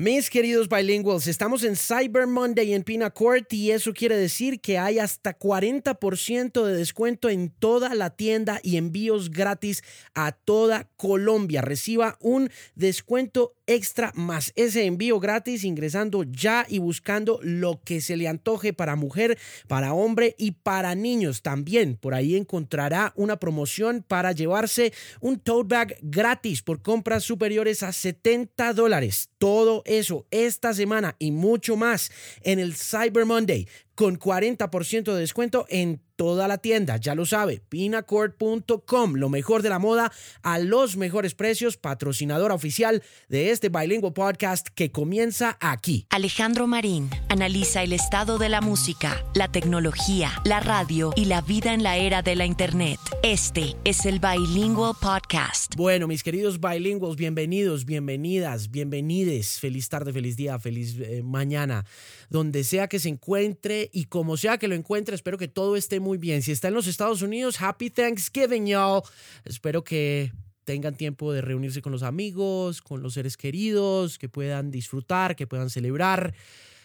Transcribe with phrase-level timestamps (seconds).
[0.00, 5.00] Mis queridos bilinguals, estamos en Cyber Monday en Pinacourt y eso quiere decir que hay
[5.00, 9.82] hasta 40% de descuento en toda la tienda y envíos gratis
[10.14, 11.62] a toda Colombia.
[11.62, 18.16] Reciba un descuento extra más ese envío gratis ingresando ya y buscando lo que se
[18.16, 21.42] le antoje para mujer, para hombre y para niños.
[21.42, 27.82] También por ahí encontrará una promoción para llevarse un tote bag gratis por compras superiores
[27.82, 29.28] a 70 dólares.
[29.38, 32.10] Todo eso esta semana y mucho más
[32.42, 36.96] en el Cyber Monday con 40% de descuento en toda la tienda.
[36.96, 40.12] Ya lo sabe, pinacord.com, lo mejor de la moda
[40.42, 46.06] a los mejores precios, patrocinadora oficial de este bilingüe podcast que comienza aquí.
[46.10, 51.72] Alejandro Marín analiza el estado de la música, la tecnología, la radio y la vida
[51.72, 52.98] en la era de la Internet.
[53.22, 55.76] Este es el Bilingual Podcast.
[55.76, 59.60] Bueno, mis queridos bilingües, bienvenidos, bienvenidas, bienvenides.
[59.60, 61.84] Feliz tarde, feliz día, feliz eh, mañana.
[62.28, 66.00] Donde sea que se encuentre y como sea que lo encuentre, espero que todo esté
[66.00, 66.42] muy bien.
[66.42, 69.02] Si está en los Estados Unidos, Happy Thanksgiving, y'all.
[69.44, 70.32] Espero que
[70.64, 75.46] tengan tiempo de reunirse con los amigos, con los seres queridos, que puedan disfrutar, que
[75.46, 76.34] puedan celebrar,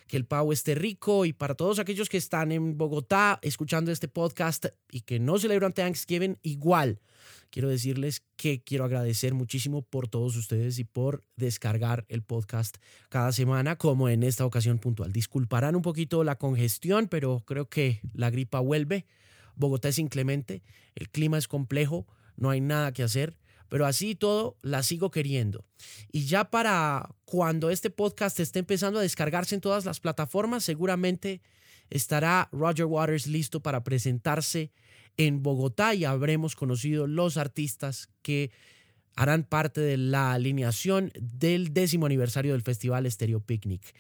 [0.08, 1.26] que el pavo esté rico.
[1.26, 5.74] Y para todos aquellos que están en Bogotá escuchando este podcast y que no celebran
[5.74, 7.00] Thanksgiving, igual
[7.54, 12.78] quiero decirles que quiero agradecer muchísimo por todos ustedes y por descargar el podcast
[13.10, 15.14] cada semana, como en esta ocasión puntual.
[15.14, 19.06] Disculparán un poquito la congestión, pero creo que la gripa vuelve.
[19.56, 20.64] Bogotá es inclemente,
[20.96, 23.38] el clima es complejo, no hay nada que hacer,
[23.70, 25.64] pero así todo la sigo queriendo.
[26.12, 31.40] Y ya para cuando este podcast esté empezando a descargarse en todas las plataformas, seguramente
[31.92, 34.72] estará Roger Waters listo para presentarse
[35.18, 38.52] en Bogotá y habremos conocido los artistas que
[39.16, 43.94] harán parte de la alineación del décimo aniversario del Festival Stereo Picnic.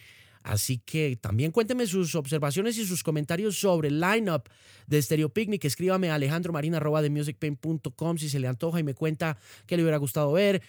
[0.43, 4.49] Así que también cuénteme sus observaciones y sus comentarios sobre el lineup
[4.87, 5.63] de Stereo Picnic.
[5.63, 10.61] Escríbame a alejandromarina.com si se le antoja y me cuenta qué le hubiera gustado ver,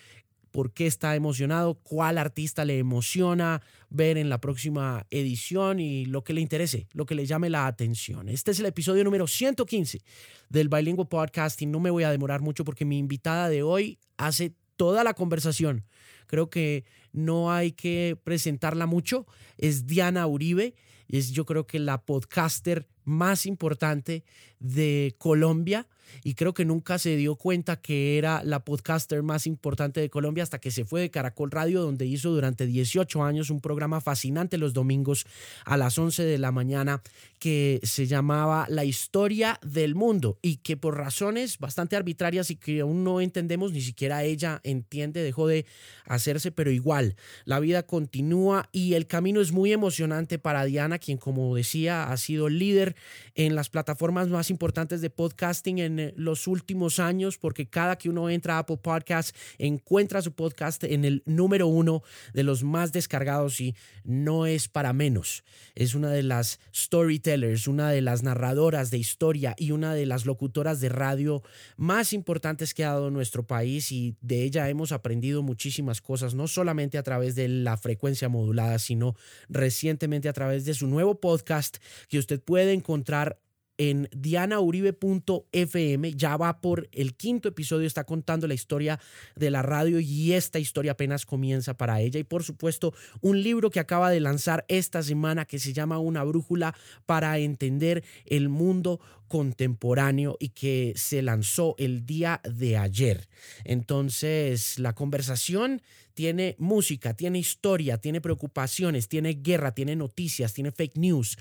[0.54, 3.60] por qué está emocionado, cuál artista le emociona
[3.90, 7.66] ver en la próxima edición y lo que le interese, lo que le llame la
[7.66, 8.28] atención.
[8.28, 10.02] Este es el episodio número 115
[10.50, 13.98] del Bilingual Podcast y no me voy a demorar mucho porque mi invitada de hoy
[14.16, 15.86] hace toda la conversación.
[16.28, 19.26] Creo que no hay que presentarla mucho.
[19.58, 20.76] Es Diana Uribe,
[21.08, 24.22] es yo creo que la podcaster más importante
[24.60, 25.88] de Colombia
[26.22, 30.42] y creo que nunca se dio cuenta que era la podcaster más importante de Colombia
[30.42, 34.58] hasta que se fue de Caracol Radio, donde hizo durante 18 años un programa fascinante
[34.58, 35.26] los domingos
[35.64, 37.02] a las 11 de la mañana
[37.38, 42.80] que se llamaba La historia del mundo y que por razones bastante arbitrarias y que
[42.80, 45.66] aún no entendemos, ni siquiera ella entiende, dejó de
[46.06, 51.18] hacerse, pero igual, la vida continúa y el camino es muy emocionante para Diana, quien
[51.18, 52.96] como decía ha sido líder
[53.34, 58.08] en las plataformas más importantes de podcasting en eh, los últimos años, porque cada que
[58.08, 62.92] uno entra a Apple Podcasts encuentra su podcast en el número uno de los más
[62.92, 63.74] descargados y
[64.04, 65.44] no es para menos.
[65.74, 70.26] Es una de las storytellers, una de las narradoras de historia y una de las
[70.26, 71.42] locutoras de radio
[71.76, 76.48] más importantes que ha dado nuestro país y de ella hemos aprendido muchísimas cosas, no
[76.48, 79.14] solamente a través de la frecuencia modulada, sino
[79.48, 81.78] recientemente a través de su nuevo podcast
[82.08, 83.38] que usted puede encontrar
[83.78, 86.12] en dianauribe.fm.
[86.12, 89.00] Ya va por el quinto episodio, está contando la historia
[89.36, 92.20] de la radio y esta historia apenas comienza para ella.
[92.20, 96.22] Y por supuesto, un libro que acaba de lanzar esta semana que se llama Una
[96.24, 96.74] brújula
[97.06, 103.28] para entender el mundo contemporáneo y que se lanzó el día de ayer.
[103.64, 105.82] Entonces, la conversación
[106.14, 111.36] tiene música, tiene historia, tiene preocupaciones, tiene guerra, tiene noticias, tiene fake news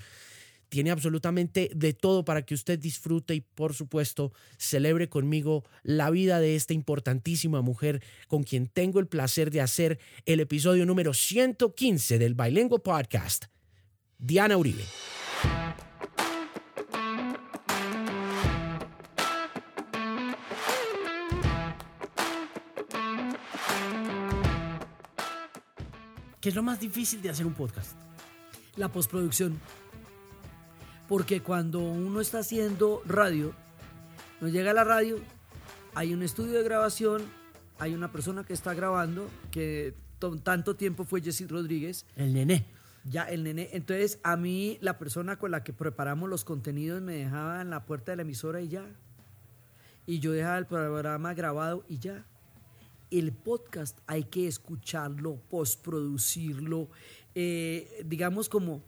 [0.74, 6.40] tiene absolutamente de todo para que usted disfrute y por supuesto celebre conmigo la vida
[6.40, 12.18] de esta importantísima mujer con quien tengo el placer de hacer el episodio número 115
[12.18, 13.44] del Bailengo Podcast,
[14.18, 14.82] Diana Uribe.
[26.40, 27.92] ¿Qué es lo más difícil de hacer un podcast?
[28.74, 29.60] La postproducción
[31.08, 33.52] porque cuando uno está haciendo radio,
[34.40, 35.18] nos llega a la radio,
[35.94, 37.22] hay un estudio de grabación,
[37.78, 39.94] hay una persona que está grabando, que
[40.42, 42.06] tanto tiempo fue Jesse Rodríguez.
[42.16, 42.66] El nené.
[43.04, 43.68] Ya, el nené.
[43.72, 47.84] Entonces, a mí, la persona con la que preparamos los contenidos me dejaba en la
[47.84, 48.86] puerta de la emisora y ya.
[50.06, 52.24] Y yo dejaba el programa grabado y ya.
[53.10, 56.88] el podcast hay que escucharlo, postproducirlo,
[57.34, 58.82] eh, digamos como,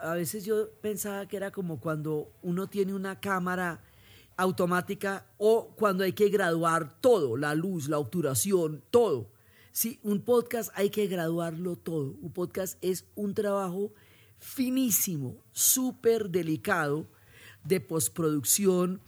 [0.00, 3.82] a veces yo pensaba que era como cuando uno tiene una cámara
[4.36, 9.30] automática o cuando hay que graduar todo, la luz, la obturación, todo.
[9.72, 12.16] Sí, un podcast hay que graduarlo todo.
[12.20, 13.92] Un podcast es un trabajo
[14.38, 17.06] finísimo, súper delicado
[17.64, 19.00] de postproducción,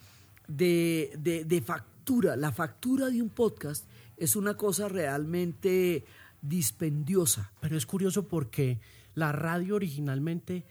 [0.46, 2.36] de, de, factura.
[2.36, 3.86] La factura de un podcast
[4.16, 6.04] es una cosa realmente
[6.42, 7.52] dispendiosa.
[7.60, 8.78] Pero es curioso porque
[9.14, 10.64] la radio originalmente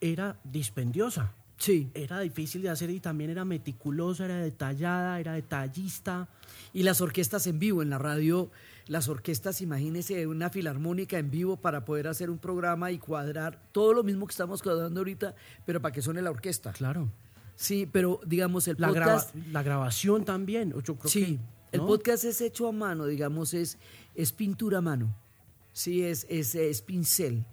[0.00, 1.34] era dispendiosa.
[1.62, 1.88] Sí.
[1.94, 6.28] Era difícil de hacer y también era meticulosa, era detallada, era detallista.
[6.72, 8.50] Y las orquestas en vivo en la radio,
[8.88, 13.94] las orquestas, imagínese una filarmónica en vivo para poder hacer un programa y cuadrar todo
[13.94, 16.72] lo mismo que estamos cuadrando ahorita, pero para que suene la orquesta.
[16.72, 17.12] Claro.
[17.54, 19.34] Sí, pero digamos el la podcast...
[19.52, 20.74] la grabación también.
[21.04, 21.38] sí,
[21.70, 23.78] el podcast es hecho a mano, digamos, es,
[24.16, 25.14] es pintura a mano.
[25.72, 27.46] Sí, es, es, es pincel.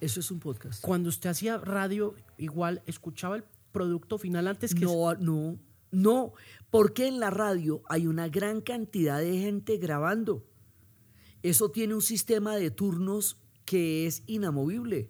[0.00, 0.82] Eso es un podcast.
[0.82, 4.84] Cuando usted hacía radio, igual escuchaba el producto final antes que...
[4.84, 5.58] No, no,
[5.90, 6.32] no,
[6.70, 10.46] porque en la radio hay una gran cantidad de gente grabando.
[11.42, 15.08] Eso tiene un sistema de turnos que es inamovible.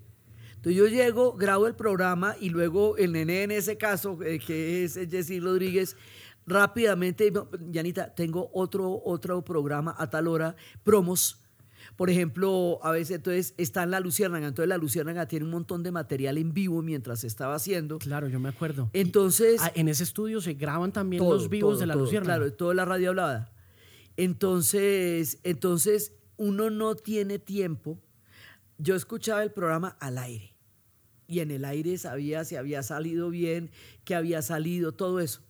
[0.56, 4.84] Entonces yo llego, grabo el programa y luego el nene en ese caso, eh, que
[4.84, 5.96] es Jessy Rodríguez,
[6.46, 7.32] rápidamente,
[7.70, 11.40] Yanita, tengo otro, otro programa a tal hora, promos.
[12.00, 15.82] Por ejemplo, a veces entonces está en la Luciérnaga, entonces la Luciérnaga tiene un montón
[15.82, 17.98] de material en vivo mientras se estaba haciendo.
[17.98, 18.88] Claro, yo me acuerdo.
[18.94, 19.60] Entonces...
[19.60, 22.38] Ah, en ese estudio se graban también los vivos de la Luciérnaga.
[22.38, 23.52] Claro, toda la radio hablada.
[24.16, 28.00] Entonces, entonces uno no tiene tiempo.
[28.78, 30.56] Yo escuchaba el programa al aire
[31.26, 33.72] y en el aire sabía si había salido bien,
[34.04, 35.42] que había salido, todo eso.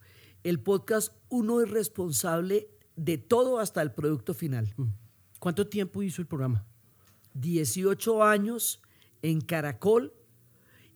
[0.43, 4.73] El podcast, uno es responsable de todo hasta el producto final.
[4.75, 5.00] Mm.
[5.41, 6.67] ¿Cuánto tiempo hizo el programa?
[7.33, 8.79] 18 años
[9.23, 10.13] en Caracol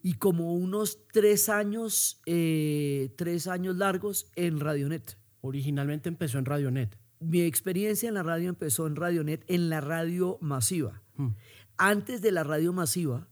[0.04, 5.18] y como unos tres años, eh, tres años largos en Radionet.
[5.40, 6.96] Originalmente empezó en Radionet.
[7.18, 11.02] Mi experiencia en la radio empezó en Radionet, en la radio masiva.
[11.16, 11.30] Mm.
[11.76, 13.26] Antes de la radio masiva,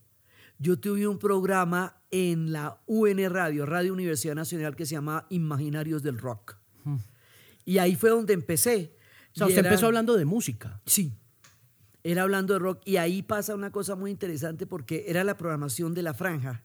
[0.59, 6.03] yo tuve un programa en la UN Radio, Radio Universidad Nacional, que se llama Imaginarios
[6.03, 6.57] del Rock.
[7.65, 8.97] Y ahí fue donde empecé.
[9.35, 10.81] O sea, usted empezó hablando de música.
[10.87, 11.13] Sí,
[12.05, 12.81] era hablando de rock.
[12.85, 16.63] Y ahí pasa una cosa muy interesante porque era la programación de la franja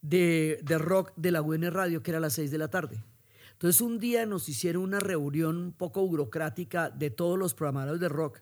[0.00, 3.04] de, de rock de la UN Radio, que era a las 6 de la tarde.
[3.52, 8.08] Entonces un día nos hicieron una reunión un poco burocrática de todos los programadores de
[8.08, 8.40] rock.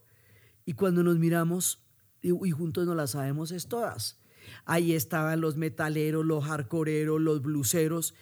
[0.64, 1.82] Y cuando nos miramos
[2.20, 4.20] y, y juntos nos las sabemos es todas.
[4.64, 8.14] Ahí estaban los metaleros, los hardcoreeros, los bluseros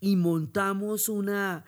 [0.00, 1.64] y montamos una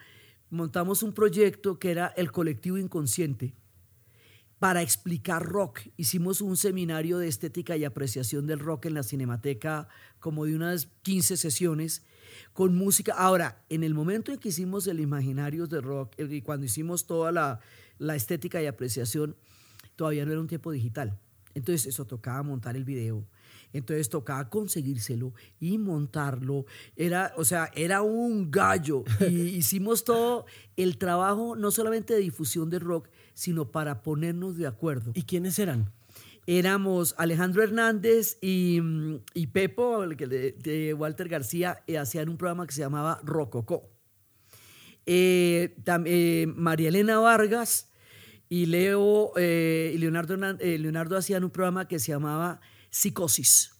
[0.49, 3.55] montamos un proyecto que era el colectivo inconsciente
[4.59, 5.81] para explicar rock.
[5.95, 9.87] Hicimos un seminario de estética y apreciación del rock en la Cinemateca,
[10.19, 12.03] como de unas 15 sesiones,
[12.53, 13.13] con música.
[13.13, 17.31] Ahora, en el momento en que hicimos el Imaginarios de Rock, y cuando hicimos toda
[17.31, 17.59] la,
[17.97, 19.37] la estética y apreciación,
[19.95, 21.17] todavía no era un tiempo digital.
[21.55, 23.25] Entonces eso tocaba montar el video,
[23.73, 26.65] entonces tocaba conseguírselo y montarlo.
[26.95, 29.03] Era, o sea, era un gallo.
[29.21, 29.25] Y
[29.57, 30.45] hicimos todo
[30.75, 35.11] el trabajo, no solamente de difusión de rock, sino para ponernos de acuerdo.
[35.13, 35.93] ¿Y quiénes eran?
[36.51, 38.81] Éramos Alejandro Hernández y,
[39.35, 43.87] y Pepo, el que de, Walter García, eh, hacían un programa que se llamaba Rococó.
[45.05, 47.91] Eh, eh, María Elena Vargas
[48.49, 53.75] y Leo y Leonardo, Leonardo hacían un programa que se llamaba Psicosis,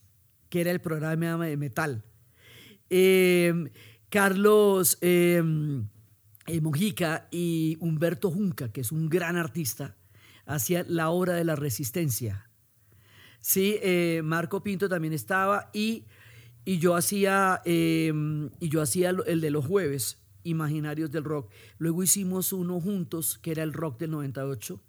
[0.50, 2.04] que era el programa de metal.
[2.90, 3.70] Em,
[4.10, 5.88] Carlos em,
[6.48, 9.98] eh, Mojica y Humberto Junca, que es un gran artista,
[10.46, 12.50] hacían La Hora de la Resistencia.
[13.42, 16.06] Sí, eh, Marco Pinto también estaba y,
[16.66, 21.52] y yo hacía, em, y yo hacía el de los jueves, Imaginarios del Rock.
[21.78, 24.82] Luego hicimos uno juntos, que era el Rock del 98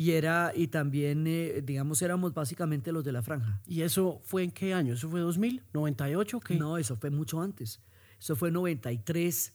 [0.00, 3.60] y era y también eh, digamos éramos básicamente los de la franja.
[3.66, 4.94] ¿Y eso fue en qué año?
[4.94, 6.54] ¿Eso fue 2000, 98 qué?
[6.54, 7.82] No, eso fue mucho antes.
[8.18, 9.52] Eso fue 93,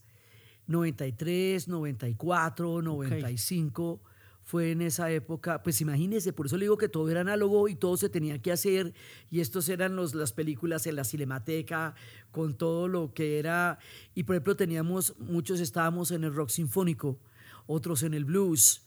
[0.67, 4.01] 93, 94, 95.
[4.43, 7.73] Fue en esa época, pues imagínense, por eso le digo que todo era análogo y
[7.73, 8.93] todo se tenía que hacer.
[9.31, 11.95] Y estos eran los, las películas en la cinemateca,
[12.29, 13.79] con todo lo que era.
[14.13, 17.17] Y por ejemplo, teníamos, muchos estábamos en el rock sinfónico,
[17.65, 18.84] otros en el blues,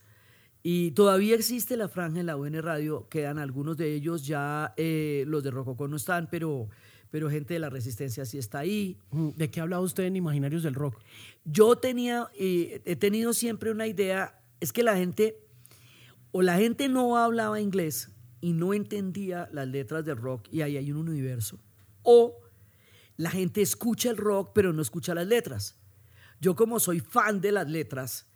[0.61, 5.23] y todavía existe la franja en la UN Radio, quedan algunos de ellos, ya eh,
[5.27, 6.67] los de Rococó no están, pero,
[7.11, 8.97] pero gente de la Resistencia sí está ahí.
[9.11, 10.99] ¿De qué ha hablado usted en Imaginarios del Rock?
[11.45, 15.37] Yo tenía, he tenido siempre una idea, es que la gente,
[16.31, 18.09] o la gente no hablaba inglés
[18.41, 21.59] y no entendía las letras del rock y ahí hay un universo,
[22.03, 22.37] o
[23.17, 25.77] la gente escucha el rock pero no escucha las letras.
[26.41, 28.28] Yo como soy fan de las letras,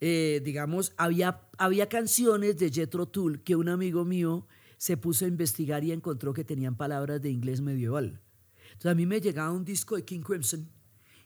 [0.00, 4.46] eh, digamos, había, había canciones de Jethro Tull que un amigo mío
[4.76, 8.20] se puso a investigar y encontró que tenían palabras de inglés medieval.
[8.66, 10.68] Entonces a mí me llegaba un disco de King Crimson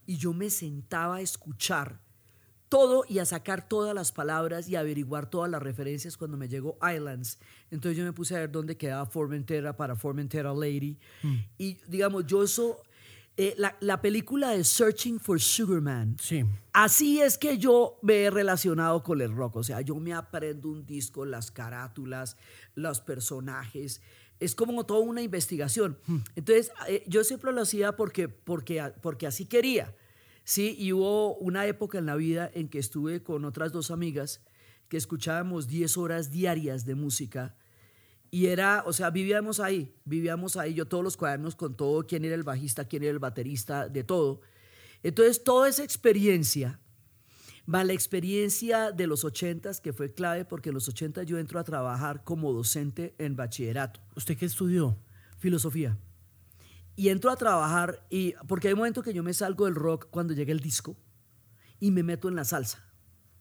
[0.07, 2.01] y yo me sentaba a escuchar
[2.69, 6.79] todo y a sacar todas las palabras y averiguar todas las referencias cuando me llegó
[6.83, 7.39] Islands.
[7.71, 10.99] Entonces yo me puse a ver dónde quedaba Formentera para Formentera Lady.
[11.57, 12.83] Y digamos, yo eso,
[13.41, 16.45] eh, la, la película de Searching for Sugar Man, Sí.
[16.73, 19.57] Así es que yo me he relacionado con el rock.
[19.57, 22.37] O sea, yo me aprendo un disco, las carátulas,
[22.75, 24.01] los personajes.
[24.41, 25.99] Es como toda una investigación.
[26.35, 29.95] Entonces, eh, yo siempre lo hacía porque, porque, porque así quería.
[30.43, 34.41] Sí, y hubo una época en la vida en que estuve con otras dos amigas
[34.89, 37.55] que escuchábamos 10 horas diarias de música.
[38.31, 42.25] Y era, o sea, vivíamos ahí, vivíamos ahí, yo todos los cuadernos con todo, quién
[42.25, 44.43] era el bajista, quién era el baterista, de todo.
[45.03, 46.81] Entonces, toda esa experiencia,
[47.73, 51.59] va la experiencia de los ochentas, que fue clave porque en los ochentas yo entro
[51.59, 54.99] a trabajar como docente en bachillerato, ¿Usted qué estudió?
[55.39, 55.97] filosofía.
[56.97, 60.09] Y entro a trabajar, y, porque hay un momento que yo me salgo del rock
[60.11, 60.97] cuando llega el disco
[61.79, 62.85] y me meto en la salsa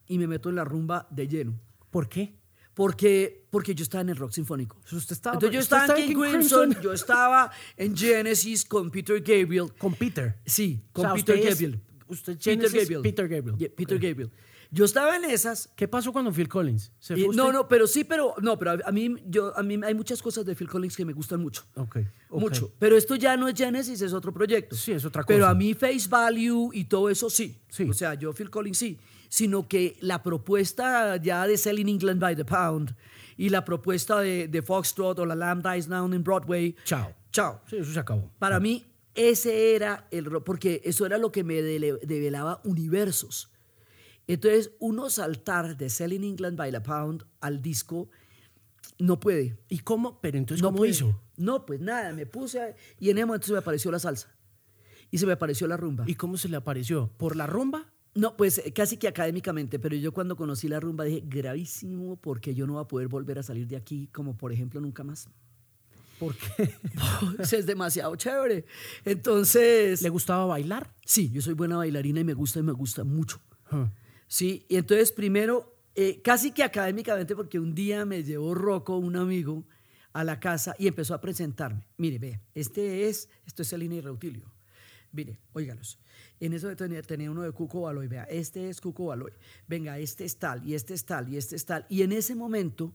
[0.05, 1.59] y me meto en la rumba de lleno.
[1.89, 2.39] ¿Por qué?
[2.77, 4.77] Porque, porque yo estaba en el rock sinfónico.
[4.91, 9.73] Usted estaba, Entonces yo estaba en King Crimson, yo estaba en Genesis con Peter Gabriel.
[9.79, 10.35] con Peter.
[10.45, 11.81] Sí, con O sea, Peter usted es- Gabriel.
[12.07, 13.01] usted Peter Genesis, Gabriel.
[13.01, 13.57] Peter Gabriel.
[13.57, 13.97] Yeah, Peter.
[13.99, 14.31] Gabriel.
[14.69, 15.69] Yo estaba en esas.
[15.75, 16.91] ¿Qué pasó cuando Phil Collins?
[16.99, 19.79] ¿Se y- fue no, no, pero sí, pero no, pero a, mí, yo, a mí
[19.83, 21.63] hay muchas cosas de Phil Collins que me gustan mucho.
[21.77, 21.97] Ok.
[22.29, 22.71] Mucho.
[22.77, 24.75] Pero esto ya no es Genesis, es otro proyecto.
[24.75, 25.49] Sí, es otra Pero cosa.
[25.51, 27.59] a mí Face Value y todo eso sí.
[27.69, 27.89] Sí.
[27.89, 28.99] O sea, yo Phil Collins sí.
[29.29, 32.95] Sino que la propuesta ya de Selling England by the Pound
[33.35, 36.75] y la propuesta de, de Foxtrot o la Lamb Dies Down in Broadway.
[36.85, 37.13] Chao.
[37.31, 37.61] Chao.
[37.69, 38.31] Sí, eso se acabó.
[38.39, 43.51] Para mí, ese era el porque eso era lo que me develaba universos.
[44.27, 48.09] Entonces, uno saltar de Selling England by the Pound al disco
[48.99, 49.57] no puede.
[49.69, 50.19] ¿Y cómo?
[50.21, 50.91] Pero entonces, no ¿cómo puede.
[50.91, 51.21] hizo?
[51.37, 54.35] No, pues nada, me puse a- y en ese momento se me apareció la salsa
[55.11, 56.03] y se me apareció la rumba.
[56.07, 57.11] ¿Y cómo se le apareció?
[57.17, 57.93] ¿Por la rumba?
[58.17, 62.55] No, pues eh, casi que académicamente, pero yo cuando conocí la rumba dije, gravísimo, porque
[62.55, 65.29] yo no voy a poder volver a salir de aquí, como por ejemplo nunca más.
[66.17, 66.73] ¿Por qué?
[67.39, 68.65] es demasiado chévere.
[69.05, 70.91] Entonces, ¿Le gustaba bailar?
[71.05, 73.39] sí, yo soy buena bailarina y me gusta y me gusta mucho.
[73.71, 73.85] Huh.
[74.27, 79.15] Sí, y entonces primero, eh, casi que académicamente, porque un día me llevó Rocco, un
[79.15, 79.63] amigo,
[80.11, 81.87] a la casa y empezó a presentarme.
[81.97, 84.51] Mire, ve, este es, esto es Celina y Reutilio.
[85.11, 85.99] Mire, óigalos.
[86.39, 89.31] En eso tenía, tenía uno de Cuco Baloy, vea, este es Cuco Baloy.
[89.67, 91.85] Venga, este es tal, y este es tal, y este es tal.
[91.89, 92.93] Y en ese momento,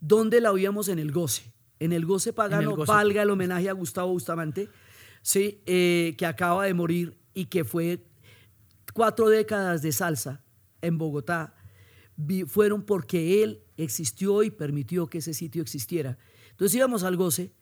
[0.00, 0.88] ¿dónde la oíamos?
[0.88, 1.52] En el goce.
[1.78, 2.92] En el goce pagano, goce.
[2.92, 4.68] valga el homenaje a Gustavo Bustamante,
[5.22, 8.04] sí, eh, que acaba de morir y que fue
[8.94, 10.44] cuatro décadas de salsa
[10.80, 11.54] en Bogotá
[12.46, 16.18] fueron porque él existió y permitió que ese sitio existiera.
[16.50, 17.52] Entonces íbamos al goce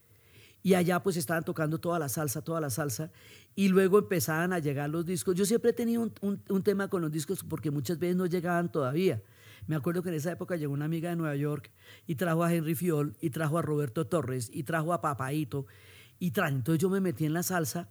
[0.63, 3.11] y allá pues estaban tocando toda la salsa, toda la salsa,
[3.55, 5.35] y luego empezaban a llegar los discos.
[5.35, 8.71] Yo siempre he tenido un, un- tema con los discos porque muchas veces no llegaban
[8.71, 9.23] todavía.
[9.67, 11.71] Me acuerdo que en esa época llegó una amiga de Nueva York
[12.07, 15.67] y trajo a Henry Fiol, y trajo a Roberto Torres, y trajo a Papaito,
[16.19, 16.55] y trajo.
[16.57, 17.89] Entonces yo me metí en la salsa.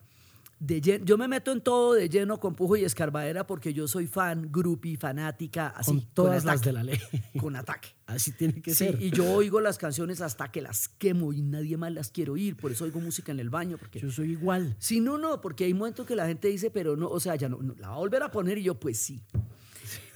[0.59, 4.07] De yo me meto en todo de lleno con pujo y escarbadera porque yo soy
[4.07, 5.91] fan, groupie, fanática, así.
[5.91, 6.99] Con todas las ataque, de la ley.
[7.39, 7.89] Con ataque.
[8.09, 9.01] Así tiene que Sí, ser.
[9.01, 12.57] y yo oigo las canciones hasta que las quemo y nadie más las quiero oír,
[12.57, 13.99] por eso oigo música en el baño, porque...
[13.99, 14.75] Yo soy igual.
[14.79, 17.47] Sí, no, no, porque hay momentos que la gente dice, pero no, o sea, ya
[17.47, 19.21] no, no, la va a volver a poner y yo, pues sí.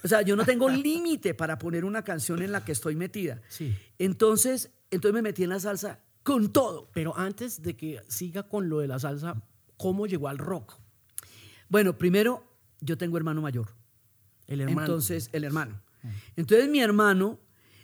[0.03, 3.41] O sea, yo no tengo límite para poner una canción en la que estoy metida.
[3.47, 3.75] Sí.
[3.99, 6.89] Entonces, entonces me metí en la salsa con todo.
[6.93, 9.41] Pero antes de que siga con lo de la salsa,
[9.83, 10.75] ¿cómo llegó al rock?
[11.67, 12.41] Bueno, primero,
[12.79, 13.67] yo tengo hermano mayor.
[14.47, 14.79] El hermano.
[14.79, 15.81] Entonces, el hermano.
[16.37, 17.41] Entonces, mi hermano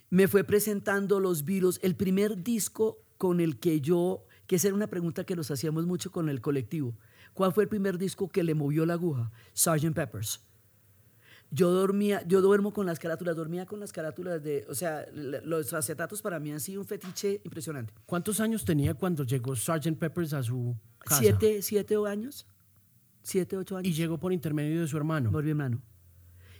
[0.09, 4.75] me fue presentando los Beatles, el primer disco con el que yo, que esa era
[4.75, 6.97] una pregunta que nos hacíamos mucho con el colectivo.
[7.33, 9.29] ¿Cuál fue el primer disco que le movió la aguja?
[9.53, 9.93] Sgt.
[9.93, 10.39] Peppers.
[11.51, 15.73] Yo dormía, yo duermo con las carátulas, dormía con las carátulas de, o sea, los
[15.73, 17.93] acetatos para mí han sido un fetiche impresionante.
[18.05, 19.97] ¿Cuántos años tenía cuando llegó Sgt.
[19.97, 20.77] Peppers a su
[21.09, 21.21] casa?
[21.21, 22.45] Siete, siete años,
[23.23, 23.87] siete, ocho años.
[23.87, 25.31] Y llegó por intermedio de su hermano.
[25.31, 25.81] Por mi hermano.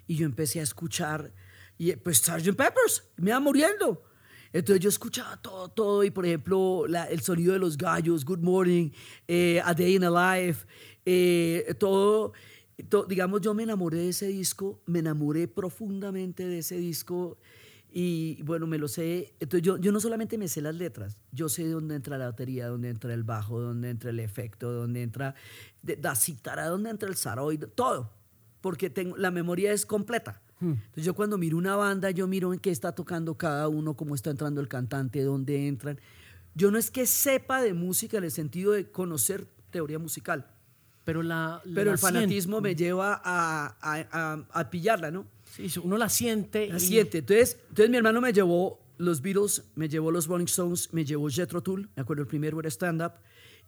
[0.08, 1.32] Y yo empecé a escuchar,
[1.78, 2.56] y pues Sgt.
[2.56, 4.04] Peppers, me iba muriendo.
[4.52, 8.40] Entonces yo escuchaba todo, todo, y por ejemplo, la- el sonido de los gallos, Good
[8.40, 8.90] Morning,
[9.28, 10.66] eh, A Day in a Life,
[11.06, 12.34] eh, todo,
[12.90, 17.38] to- digamos, yo me enamoré de ese disco, me enamoré profundamente de ese disco,
[17.92, 19.34] Y bueno, me lo sé.
[19.40, 22.68] Entonces yo, yo no solamente me sé las letras, yo sé dónde entra la batería,
[22.68, 25.34] dónde entra el bajo, dónde entra el efecto, dónde entra
[25.84, 28.12] la cítara, dónde entra el saroid, todo.
[28.62, 30.42] Porque tengo, la memoria es completa.
[30.60, 30.72] Hmm.
[30.74, 34.14] Entonces yo cuando miro una banda, yo miro en qué está tocando cada uno, cómo
[34.14, 36.00] está entrando el cantante, dónde entran.
[36.54, 40.46] Yo no es que sepa de música en el sentido de conocer teoría musical,
[41.06, 45.26] Pero, la, pero el fanatismo me lleva a, a- a- a pillarla, ¿no?
[45.68, 46.68] Sí, uno la siente.
[46.70, 47.20] La y- siente.
[47.20, 51.30] Entonces, entonces mi hermano me llevó los Beatles, me llevó los Rolling Stones, me llevó
[51.30, 53.14] Jethro Tull, me acuerdo el primero era stand-up.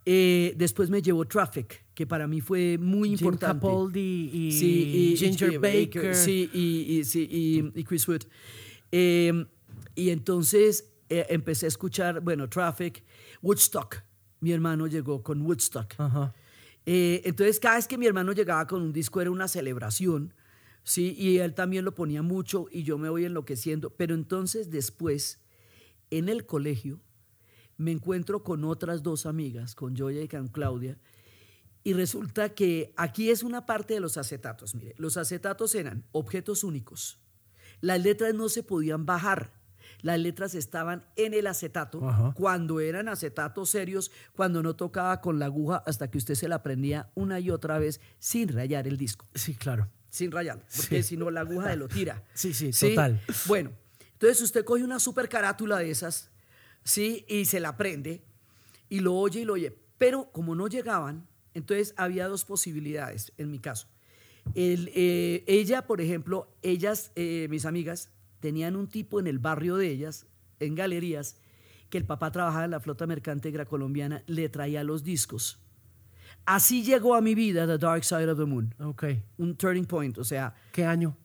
[0.04, 3.66] Eh, después me llevó Traffic, que para mí fue muy Jim importante.
[3.66, 6.14] Capaldi y, Sí, y Ginger y- Baker.
[6.16, 8.22] Sí, y, sí, y- Chris Wood.
[8.90, 9.46] Eh,
[9.94, 13.04] y entonces eh, empecé a escuchar, bueno, Traffic,
[13.42, 14.02] Woodstock.
[14.40, 15.94] Mi hermano llegó con Woodstock.
[15.98, 16.34] Ajá.
[16.84, 20.34] Eh, entonces, cada vez que mi hermano llegaba con un disco era una celebración,
[20.84, 21.14] ¿sí?
[21.18, 23.90] Y él también lo ponía mucho y yo me voy enloqueciendo.
[23.90, 25.40] Pero entonces, después,
[26.10, 27.00] en el colegio,
[27.76, 30.98] me encuentro con otras dos amigas, con Joya y con Claudia,
[31.84, 34.74] y resulta que aquí es una parte de los acetatos.
[34.74, 37.18] Mire, los acetatos eran objetos únicos.
[37.80, 39.52] Las letras no se podían bajar.
[40.00, 42.32] Las letras estaban en el acetato Ajá.
[42.34, 46.62] cuando eran acetatos serios, cuando no tocaba con la aguja hasta que usted se la
[46.62, 49.88] prendía una y otra vez sin rayar el disco, Sí, claro.
[50.12, 51.08] Sin rayarlo, porque Sí.
[51.10, 52.22] si no la aguja lo tira.
[52.34, 53.18] Sí, sí, total.
[53.46, 53.72] Bueno,
[54.12, 56.30] entonces usted coge una super carátula de esas,
[56.84, 58.22] sí, y se la prende
[58.90, 63.50] y lo oye y lo oye, pero como no llegaban, entonces había dos posibilidades en
[63.50, 63.88] mi caso.
[64.54, 69.76] El, eh, ella, por ejemplo, ellas, eh, mis amigas, tenían un tipo en el barrio
[69.76, 70.26] de ellas,
[70.60, 71.36] en galerías,
[71.88, 75.58] que el papá trabajaba en la flota mercante colombiana, le traía los discos.
[76.44, 79.04] Así llegó a mi vida The Dark Side of the Moon, Ok.
[79.38, 81.16] un turning point, o sea, ¿Qué año?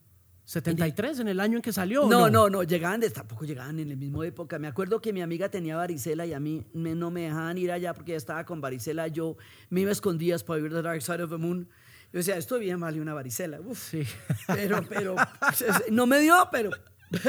[0.46, 2.04] ¿73 en el año en que salió?
[2.04, 4.58] o no, no, no, llegaban, de, tampoco llegaban en la misma época.
[4.60, 7.70] Me acuerdo que mi amiga tenía varicela y a mí me- no me dejaban ir
[7.72, 9.08] allá porque ya estaba con varicela.
[9.10, 9.36] Yo
[9.70, 11.68] me iba a escondidas para ver The Dark Side of the Moon.
[12.14, 13.60] Yo decía, esto bien vale una varicela.
[13.60, 13.90] Uf.
[13.90, 14.04] Sí.
[14.48, 15.16] Pero, pero,
[15.92, 16.70] no me dio, pero,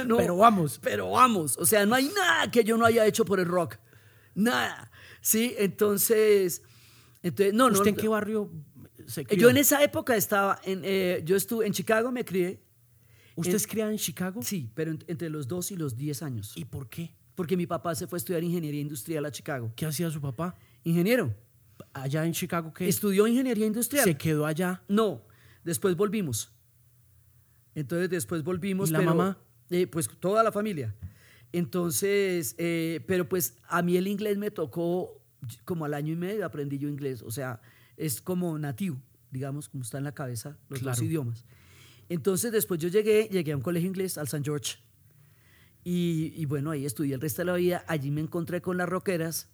[0.07, 0.79] no, Pero vamos.
[0.81, 1.59] Pero vamos.
[1.59, 3.79] O sea, no hay nada que yo no haya hecho por el rock.
[4.37, 4.93] Nada.
[5.21, 6.63] Sí, entonces,
[7.23, 7.75] entonces no, no.
[7.79, 8.51] ¿Usted en qué barrio
[9.07, 9.39] se crió?
[9.41, 12.63] Yo en esa época estaba, en, eh, yo estuve en Chicago, me crié.
[13.37, 14.43] ¿Usted es criado en Chicago?
[14.43, 16.53] Sí, pero ent- entre los 2 y los 10 años.
[16.57, 17.15] ¿Y por qué?
[17.37, 19.73] Porque mi papá se fue a estudiar ingeniería industrial a Chicago.
[19.77, 20.57] ¿Qué hacía su papá?
[20.83, 21.33] Ingeniero.
[21.93, 22.89] Allá en Chicago, ¿qué?
[22.89, 24.05] Estudió ingeniería industrial.
[24.05, 24.83] Se quedó allá.
[24.89, 25.23] No,
[25.63, 26.53] después volvimos.
[27.77, 28.89] Entonces después volvimos.
[28.89, 29.39] ¿Y la pero, mamá?
[29.71, 30.97] eh, pues toda la familia.
[31.53, 35.18] Entonces, eh, pero pues a mí el inglés me tocó
[35.65, 37.23] como al año y medio aprendí yo inglés.
[37.23, 37.61] O sea,
[37.97, 41.05] es como nativo, digamos, como está en la cabeza los dos Claro.
[41.05, 41.45] idiomas.
[42.09, 44.43] Entonces después yo llegué, llegué a un colegio inglés, al St.
[44.45, 44.77] George.
[45.85, 47.85] Y, y bueno, ahí estudié el resto de la vida.
[47.89, 49.49] Allí me encontré con las rockeras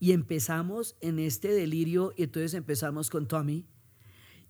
[0.00, 2.12] y empezamos en este delirio.
[2.16, 3.66] Y entonces empezamos con Tommy.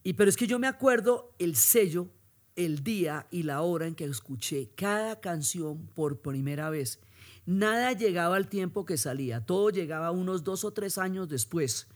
[0.02, 2.10] Y pero es que yo me acuerdo el sello,
[2.56, 7.00] el día y la hora en que escuché cada canción por primera vez.
[7.44, 11.88] Nada llegaba al tiempo que salía, todo llegaba unos dos o tres años después,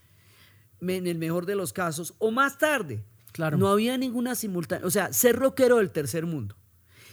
[0.81, 3.03] en el mejor de los casos, o más tarde.
[3.31, 3.57] Claro.
[3.57, 4.85] No había ninguna simultánea.
[4.85, 6.55] O sea, ser rockero del tercer mundo.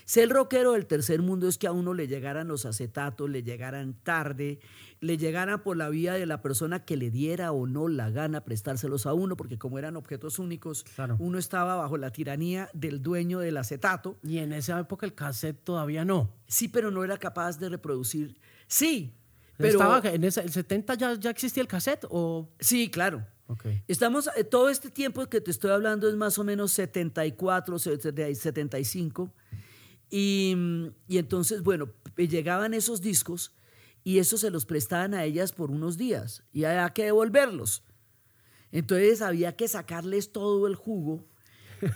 [0.05, 3.95] Ser rockero del tercer mundo es que a uno le llegaran los acetatos, le llegaran
[4.03, 4.59] tarde,
[5.05, 8.43] le llegaran por la vía de la persona que le diera o no la gana
[8.43, 11.17] prestárselos a uno, porque como eran objetos únicos, Claro.
[11.19, 14.17] uno estaba bajo la tiranía del dueño del acetato.
[14.23, 16.33] Y en esa época el cassette todavía no.
[16.47, 18.41] Sí, pero no era capaz de reproducir.
[18.67, 19.13] Sí,
[19.59, 19.73] pero...
[19.79, 22.49] Estaba en esa, ¿El 70 ya, ya existía el cassette o...?
[22.59, 23.27] Sí, claro.
[23.47, 23.67] Ok.
[23.87, 29.31] Estamos, eh, todo este tiempo que te estoy hablando es más o menos 74, 75.
[30.09, 30.57] Y,
[31.09, 33.53] y entonces, bueno, llegaban esos discos
[34.05, 37.83] y esos se los prestaban a ellas por unos días y había que devolverlos.
[38.71, 41.27] Entonces había que sacarles todo el jugo.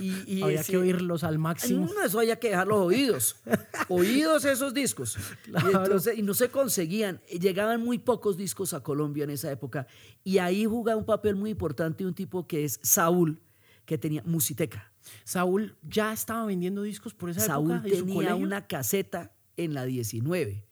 [0.01, 1.87] Y, y Había ese- que oírlos al máximo.
[1.87, 3.37] no, eso había que dejar los oídos.
[3.89, 5.17] oídos esos discos.
[5.47, 5.85] Y, Claro.
[5.85, 7.21] entonces- y no se conseguían.
[7.41, 9.87] Llegaban muy pocos discos a Colombia en esa época.
[10.25, 13.41] Y ahí jugaba un papel muy importante un tipo que es Saúl,
[13.87, 14.93] que tenía Musiteca.
[15.25, 19.85] Saúl ya estaba vendiendo discos por esa Saúl época su tenía una caseta en la
[19.87, 20.65] 19.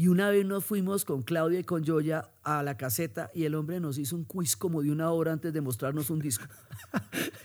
[0.00, 3.54] Y una vez nos fuimos con Claudia y con Joya a la caseta y el
[3.54, 6.46] hombre nos hizo un quiz como de una hora antes de mostrarnos un disco.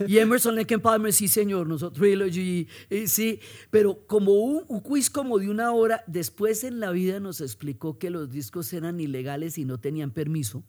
[0.08, 3.42] y Emerson Lake Palmer, sí señor, nosotros Trilogy, eh, sí,
[3.72, 8.00] pero como un, un quiz como de una hora, después en la vida nos explicó
[8.00, 10.64] que los discos eran ilegales y no tenían permiso.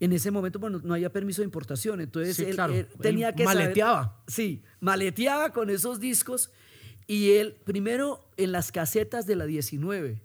[0.00, 2.72] En ese momento, bueno, no había permiso de importación, entonces Sí, él, claro.
[2.72, 4.22] él tenía Él que saber- maleteaba.
[4.26, 6.50] Sí, maleteaba con esos discos
[7.06, 10.22] Y él, primero en las casetas de la 19,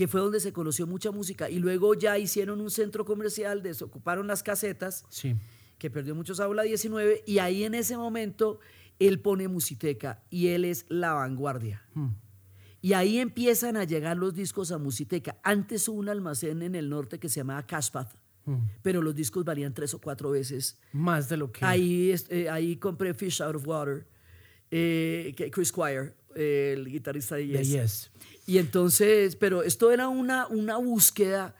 [0.00, 4.26] que fue donde se conoció mucha música, y luego ya hicieron un centro comercial, desocuparon
[4.26, 5.36] las casetas, Sí.
[5.76, 8.60] que perdió muchos aula 19, y ahí en ese momento
[8.98, 11.82] él pone Musiteca y él es la vanguardia.
[11.92, 12.08] Mm.
[12.80, 15.36] Y ahí empiezan a llegar los discos a Musiteca.
[15.42, 18.14] Antes hubo un almacén en el norte que se llamaba Cashpath,
[18.46, 18.56] Mm.
[18.80, 20.78] pero los discos valían tres o cuatro veces.
[20.94, 21.62] Más de lo que.
[21.62, 24.06] Ahí, es- eh, ahí compré Fish Out of Water,
[24.70, 28.10] eh, Chris Squire, eh, el guitarrista de de Yes.
[28.46, 31.54] Y entonces, pero esto era una, una búsqueda.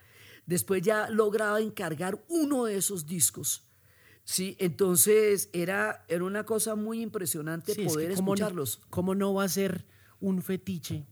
[0.46, 3.64] Después ya lograba encargar uno de esos discos.
[4.24, 8.80] Sí, entonces era, era una cosa muy impresionante Sí, es que poder cómo no- escucharlos.
[8.90, 9.86] ¿Cómo no va a ser
[10.20, 11.06] un fetiche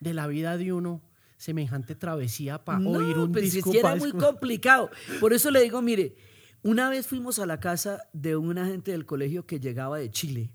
[0.00, 1.02] de la vida de uno
[1.36, 3.72] semejante travesía para No, oír un pues, es disco?
[3.74, 4.90] era muy complicado.
[5.20, 6.14] Por eso le digo, mire,
[6.62, 10.50] una vez fuimos a la casa de una gente del colegio que llegaba de Chile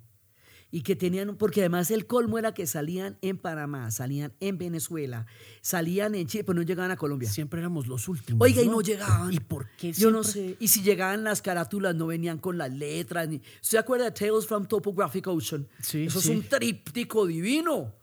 [0.70, 5.26] y que tenían, porque además el colmo era que salían en Panamá, salían en Venezuela,
[5.62, 7.30] salían en Chile, pero no llegaban a Colombia.
[7.30, 8.46] Siempre éramos los últimos.
[8.46, 9.32] Oiga, y no llegaban.
[9.34, 10.56] ¿Y por qué Yo no siempre?
[10.56, 10.58] sé.
[10.60, 13.30] Y si llegaban las carátulas, no venían con las letras.
[13.30, 13.38] Ni...
[13.38, 15.68] ¿Usted se acuerda de Tales from Topographic Ocean?
[15.82, 16.32] Sí, Eso sí.
[16.32, 17.94] es un tríptico divino.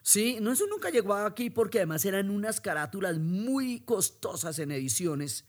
[0.00, 5.44] Sí, no, eso nunca llegó aquí porque además eran unas carátulas muy costosas en ediciones.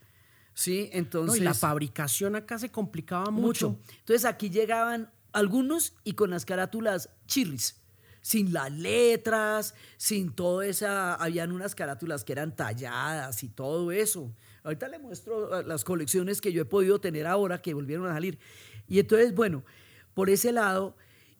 [0.54, 1.42] Sí, No, entonces.
[1.42, 3.72] y la fabricación acá se complicaba mucho.
[3.72, 3.80] mucho.
[4.00, 7.76] Entonces aquí llegaban algunos y con las carátulas chirris,
[8.22, 14.34] sin las letras, sin todo esa, habían unas carátulas que eran talladas y todo eso.
[14.64, 18.14] Ahorita le muestro eh, las colecciones que yo he podido tener ahora que volvieron a
[18.14, 18.40] salir.
[18.88, 19.66] Y entonces, bueno,
[20.14, 20.96] por ese lado,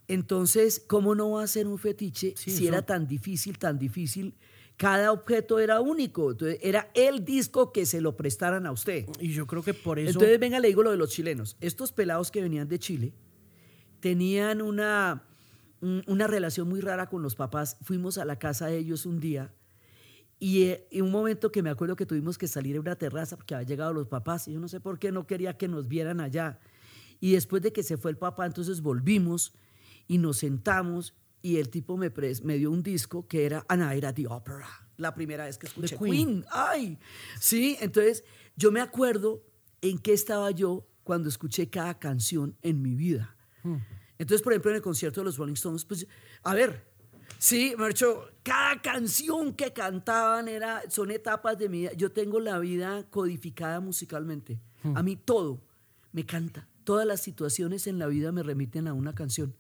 [0.10, 4.36] entonces, ¿cómo no va a ser un fetiche Sí, si era tan difícil, tan difícil?
[4.76, 9.06] Cada objeto era único, entonces era el disco que se lo prestaran a usted.
[9.22, 10.10] Y yo creo que por eso.
[10.10, 11.56] Entonces, venga, le digo lo de los chilenos.
[11.62, 13.14] Estos pelados que venían de Chile
[14.10, 15.24] tenían una,
[15.82, 17.76] un- una relación muy rara con los papás.
[17.82, 19.52] Fuimos a la casa de ellos un día
[20.38, 23.36] y eh, en un momento que me acuerdo que tuvimos que salir a una terraza
[23.36, 25.88] porque habían llegado los papás y yo no sé por qué no quería que nos
[25.88, 26.60] vieran allá.
[27.20, 29.56] Y después de que se fue el papá, entonces volvimos
[30.08, 32.14] y nos sentamos y el tipo me,
[32.44, 34.68] me dio un disco que era A Night at the Opera.
[34.98, 36.12] La primera vez que escuché Queen.
[36.12, 36.46] Queen.
[36.52, 37.00] Ay,
[37.40, 38.24] sí, entonces
[38.56, 39.42] yo me acuerdo
[39.82, 43.32] en qué estaba yo cuando escuché cada canción en mi vida.
[44.18, 46.08] Entonces, por ejemplo, en el concierto de los Rolling Stones, pues,
[46.44, 46.86] a ver,
[47.38, 51.94] sí, Marcho, cada canción que cantaban era, son etapas de mi vida.
[51.94, 54.60] Yo tengo la vida codificada musicalmente.
[54.94, 55.62] A mí todo
[56.12, 56.68] me canta.
[56.84, 59.56] Todas las situaciones en la vida me remiten a una canción.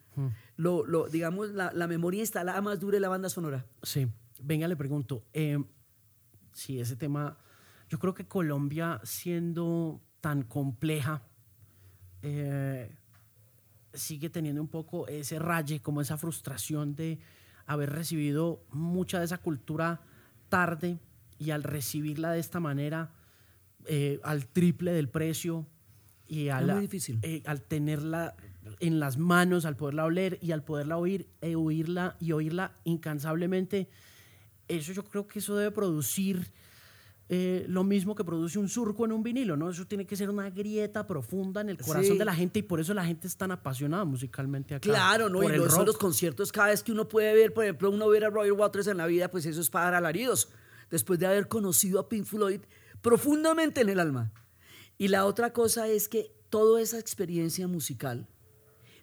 [0.56, 3.65] Lo, lo, digamos, la, la memoria instalada más dura de la banda sonora.
[3.84, 4.08] Sí.
[4.41, 5.24] Venga, le pregunto.
[5.34, 5.58] eh,
[6.68, 7.38] ese tema.
[7.89, 11.24] Yo creo que Colombia, siendo tan compleja,
[12.22, 12.96] eh,
[13.95, 17.19] sigue teniendo un poco ese raye, como esa frustración de
[17.65, 20.01] haber recibido mucha de esa cultura
[20.49, 20.99] tarde
[21.39, 23.12] y al recibirla de esta manera,
[23.86, 25.67] eh, al triple del precio
[26.27, 27.19] y al, muy difícil.
[27.23, 28.36] eh, al tenerla
[28.79, 33.89] en las manos, al poderla oler y al poderla oír, eh, oírla y oírla incansablemente,
[34.67, 36.51] eso yo creo que eso debe producir
[37.27, 39.69] eh, lo mismo que produce un surco en un vinilo, ¿no?
[39.71, 42.17] Eso tiene que ser una grieta profunda en el corazón Sí.
[42.19, 44.81] de la gente y por eso la gente es tan apasionada musicalmente acá.
[44.88, 45.39] Claro, ¿no?
[45.39, 48.07] por Y no son los conciertos, cada vez que uno puede ver, por ejemplo, uno
[48.09, 50.49] ver a Roger Waters en la vida, pues eso es para dar alaridos,
[50.91, 52.61] después de haber conocido a Pink Floyd
[53.01, 54.31] profundamente en el alma.
[54.99, 58.27] Y la otra cosa es que toda esa experiencia musical,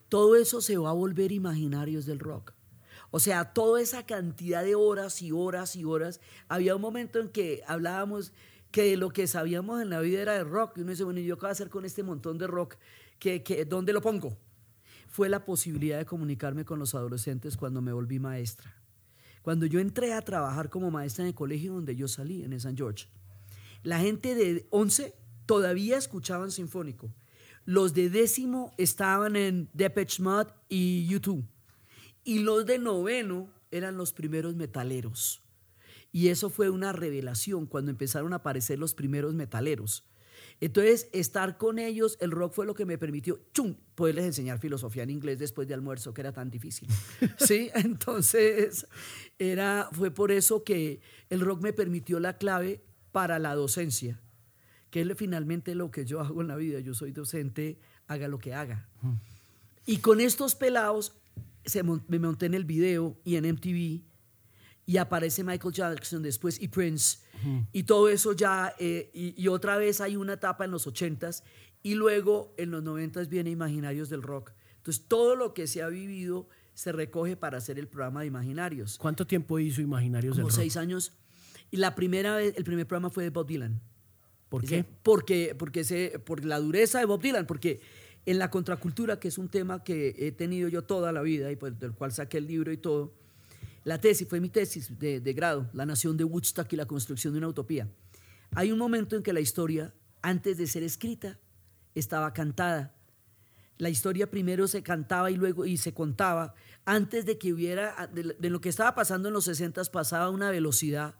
[0.08, 2.52] todo eso se va a volver imaginarios del rock.
[3.12, 6.18] O sea, toda esa cantidad de horas y horas y horas.
[6.48, 8.33] Había un momento en que hablábamos
[8.70, 10.79] que lo que sabíamos en la vida era de rock.
[10.79, 12.77] Y uno dice, bueno, ¿y yo qué voy a hacer con este montón de rock?
[13.18, 14.38] ¿Qué, qué, dónde lo pongo?
[15.09, 18.75] Fue la posibilidad de comunicarme con los adolescentes cuando me volví maestra.
[19.42, 22.75] Cuando yo entré a trabajar como maestra en el colegio donde yo salí, en St.
[22.75, 23.09] George,
[23.83, 27.12] la gente de 11 todavía escuchaban sinfónico.
[27.66, 31.44] Los de décimo estaban en Depeche Mode y U2.
[32.24, 35.42] Y los de noveno eran los primeros metaleros.
[36.12, 40.04] Y eso fue una revelación cuando empezaron a aparecer los primeros metaleros.
[40.61, 45.02] Entonces, estar con ellos, el rock fue lo que me permitió, ¡chum!, poderles enseñar filosofía
[45.02, 46.88] en inglés después de almuerzo, que era tan difícil.
[47.38, 47.70] ¿Sí?
[47.74, 48.87] Entonces,
[49.38, 54.20] era, fue por eso que el rock me permitió la clave para la docencia,
[54.90, 56.78] que es finalmente lo que yo hago en la vida.
[56.80, 58.88] Yo soy docente, haga lo que haga.
[59.85, 61.21] Y con estos pelados
[61.64, 64.03] se me monté en el video y en MTV
[64.85, 67.18] y aparece Michael Jackson después y Prince
[67.72, 71.42] y todo eso ya eh, y, y otra vez hay una etapa en los 80s
[71.83, 74.53] y luego en los 90s viene Imaginarios del Rock.
[74.77, 78.98] Entonces todo lo que se ha vivido se recoge para hacer el programa de Imaginarios.
[78.98, 80.61] ¿Cuánto tiempo hizo Imaginarios Como del Rock?
[80.61, 81.12] seis años.
[81.70, 83.81] Y la primera vez, el primer programa fue de Bob Dylan.
[84.48, 84.85] ¿Por qué?
[85.03, 87.81] Porque, porque ese, por la dureza de Bob Dylan, porque
[88.24, 91.56] en la contracultura, que es un tema que he tenido yo toda la vida y
[91.56, 93.14] pues, del cual saqué el libro y todo,
[93.85, 97.38] la tesis fue mi tesis de, grado, La nación de Woodstock y la construcción de
[97.38, 97.88] una utopía.
[98.54, 101.40] Hay un momento en que la historia, antes de ser escrita,
[101.94, 102.94] estaba cantada.
[103.78, 106.54] La historia primero se cantaba y luego y se contaba.
[106.85, 110.30] Antes de que hubiera, de, de lo que estaba pasando en los 60 pasaba a
[110.30, 111.16] una velocidad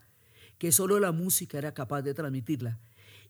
[0.57, 2.79] que solo la música era capaz de transmitirla.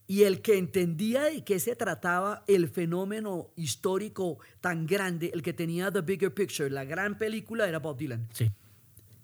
[0.06, 5.54] Y el que entendía de qué se trataba el fenómeno histórico tan grande, el que
[5.54, 8.28] tenía The Bigger Picture, la gran película, era Bob Dylan.
[8.34, 8.52] Sí.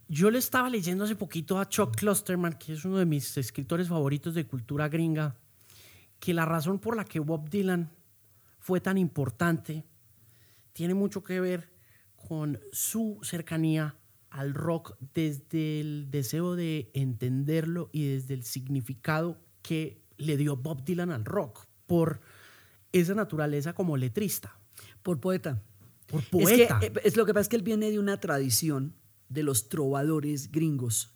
[0.08, 3.90] Yo le estaba leyendo hace poquito a Chuck Klosterman, que es uno de mis escritores
[3.90, 5.36] favoritos de cultura gringa,
[6.20, 7.92] que la razón por la que Bob Dylan
[8.58, 9.86] fue tan importante
[10.74, 11.70] tiene mucho que ver
[12.16, 13.98] con su cercanía
[14.30, 20.84] al rock desde el deseo de entenderlo y desde el significado que le dio Bob
[20.86, 22.22] Dylan al rock, por
[22.92, 24.56] esa naturaleza como letrista,
[25.02, 25.62] Por poeta.
[26.06, 26.80] por Es, poeta.
[26.80, 28.94] que, eh, es lo que pasa es que él viene de una tradición
[29.30, 31.14] de los trovadores gringos.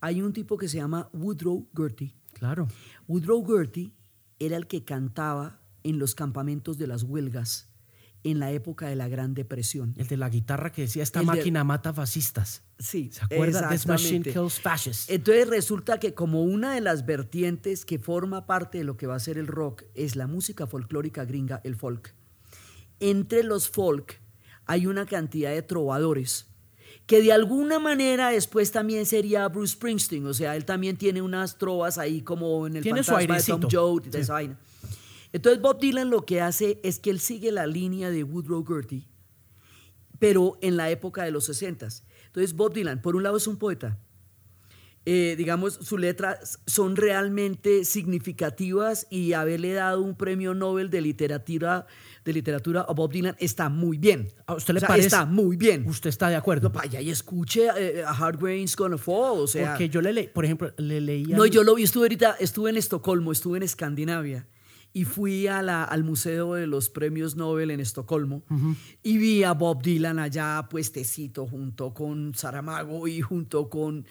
[0.00, 2.14] Hay un tipo que se llama Woodrow Gertie.
[2.34, 2.66] claro.
[3.06, 3.92] Woodrow Gertie
[4.38, 7.68] era el que cantaba en los campamentos de las huelgas
[8.24, 9.94] en la época de la Gran Depresión.
[9.96, 12.62] El de la guitarra que decía, esta El de- máquina mata fascistas.
[12.78, 13.68] Sí, ¿Se acuerda?
[13.68, 15.08] This machine kills fascists.
[15.10, 19.16] Entonces resulta que como una de las vertientes que forma parte de lo que va
[19.16, 22.14] a ser el rock es la música folclórica gringa, el folk.
[23.00, 24.20] Entre los folk
[24.66, 26.46] hay una cantidad de trovadores
[27.06, 31.58] que de alguna manera después también sería Bruce Springsteen, o sea, él también tiene unas
[31.58, 33.68] trovas ahí como en el Tiene su de Tom airecito.
[33.70, 34.58] Joad de esa vaina.
[35.32, 39.08] Entonces Bob Dylan lo que hace es que él sigue la línea de Woodrow Gertie,
[40.18, 41.88] pero en la época de los 60.
[42.26, 43.98] Entonces Bob Dylan, por un lado es un poeta,
[45.04, 51.86] eh, digamos, sus letras son realmente significativas y haberle dado un premio Nobel de literatura,
[52.24, 54.28] de literatura a Bob Dylan está muy bien.
[54.46, 55.08] ¿A usted le O sea, parece?
[55.08, 55.84] Está muy bien.
[55.88, 56.68] ¿Usted está de acuerdo?
[56.68, 59.70] No, vaya y escuche eh, A Hard Rain's Gonna Fall, o sea...
[59.70, 61.36] Porque yo le leí, por ejemplo, le leía...
[61.36, 64.46] No, yo lo vi, estuve ahorita, estuve en Estocolmo, estuve en Escandinavia
[64.94, 68.42] y fui a la- al Museo de los Premios Nobel en Estocolmo
[69.02, 74.04] y vi a Bob Dylan allá puestecito junto con Saramago y junto con,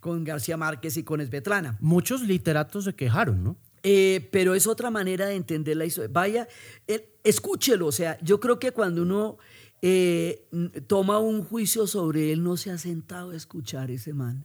[0.00, 1.76] con García Márquez y con Svetlana.
[1.80, 3.56] Muchos literatos se quejaron, ¿no?
[3.82, 6.10] Eh, pero es otra manera de entender la historia.
[6.12, 6.48] Vaya,
[6.86, 7.86] eh, escúchelo.
[7.86, 9.38] O sea, yo creo que cuando uno
[9.82, 10.48] eh,
[10.88, 14.44] toma un juicio sobre él, no se ha sentado a escuchar ese man.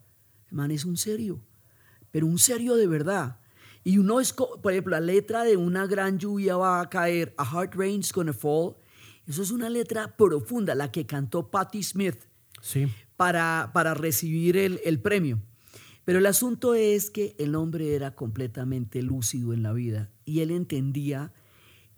[0.49, 1.41] El man es un serio,
[2.11, 3.39] pero un serio de verdad.
[3.83, 7.43] Y uno es, por ejemplo, la letra de una gran lluvia va a caer, a
[7.43, 8.75] hard rain's gonna fall.
[9.27, 12.17] Eso es una letra profunda, la que cantó Patti Smith
[12.61, 12.87] Sí.
[13.17, 15.39] para, para recibir el, el premio.
[16.05, 20.51] Pero el asunto es que el hombre era completamente lúcido en la vida y él
[20.51, 21.31] entendía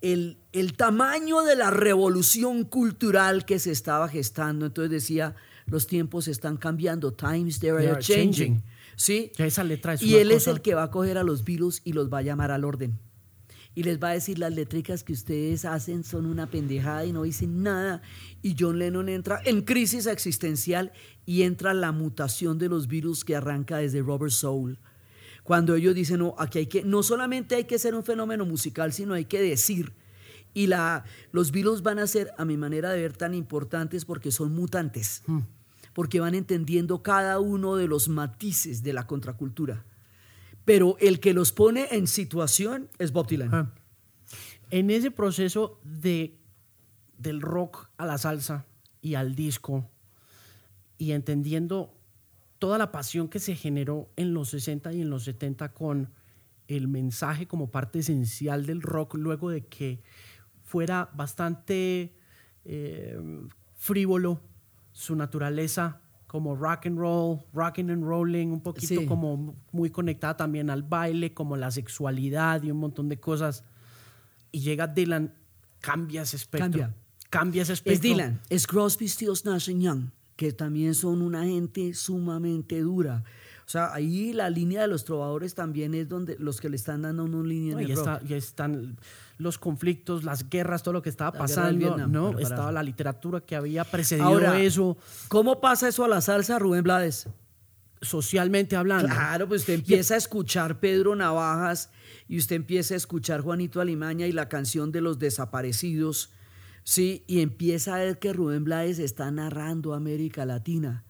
[0.01, 4.67] el, el tamaño de la revolución cultural que se estaba gestando.
[4.67, 8.31] Entonces decía, los tiempos están cambiando, times they are, They are changing.
[8.31, 8.63] changing.
[8.95, 9.31] ¿Sí?
[9.37, 11.93] Esa letra es y él es el que va a coger a los Beatles y
[11.93, 12.99] los va a llamar al orden.
[13.77, 17.23] Y les va a decir, las letricas que ustedes hacen son una pendejada y no
[17.23, 18.01] dicen nada.
[18.41, 20.93] Y John Lennon entra en crisis existencial
[21.25, 24.79] y entra la mutación de los virus que arranca desde Robert Soul.
[25.43, 28.93] Cuando ellos dicen, no, aquí hay que, no solamente hay que ser un fenómeno musical,
[28.93, 29.93] sino hay que decir.
[30.53, 31.03] Y la,
[31.33, 35.21] los virus van a ser, a mi manera de ver, tan importantes porque son mutantes.
[35.95, 39.85] Porque van entendiendo cada uno de los matices de la contracultura.
[40.65, 43.73] Pero el que los pone en situación es Bob Dylan.
[44.69, 46.37] En ese proceso de,
[47.17, 48.67] del rock a la salsa
[49.01, 49.89] y al disco,
[50.97, 51.95] y entendiendo
[52.59, 56.11] toda la pasión que se generó en los 60 y en los 70 con
[56.67, 60.01] el mensaje como parte esencial del rock, luego de que
[60.63, 62.15] fuera bastante
[62.65, 63.19] eh,
[63.75, 64.41] frívolo
[64.95, 69.05] su naturaleza como rock and roll, rocking and rolling, un poquito Sí.
[69.05, 73.63] como muy conectada también al baile, como la sexualidad y un montón de cosas.
[74.51, 75.33] Y llega Dylan,
[75.81, 76.63] cambia ese espectro.
[76.71, 76.95] Cambia.
[77.29, 77.95] Cambia ese espectro.
[77.95, 83.23] Es Dylan, es Crosby, Stills, Nash Young, que también son una gente sumamente dura.
[83.65, 87.01] O sea, ahí la línea de los trovadores también es donde los que le están
[87.01, 88.07] dando a uno línea en No, el y rock.
[88.07, 88.97] está- ya están
[89.37, 92.39] los conflictos, las guerras, todo lo que estaba La pasando, Vietnam, ¿no?
[92.39, 96.83] Estaba la literatura que había precedido Ahora, eso, ¿cómo pasa eso a la salsa, Rubén
[96.83, 97.27] Blades?
[98.01, 99.07] socialmente hablando.
[99.07, 101.89] Claro, pues usted empieza a escuchar Pedro Navajas
[102.27, 106.29] y usted empieza a escuchar Juanito Alimaña y la canción de los desaparecidos,
[106.85, 111.03] Sí, y empieza a ver que Rubén Blades está narrando América Latina.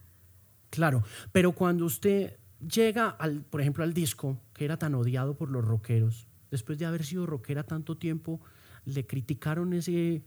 [0.70, 5.50] Claro, pero cuando usted llega, al, por ejemplo, al disco que era tan odiado por
[5.50, 8.40] los rockeros, después de haber sido rockera tanto tiempo,
[8.84, 10.22] ¿le criticaron ese,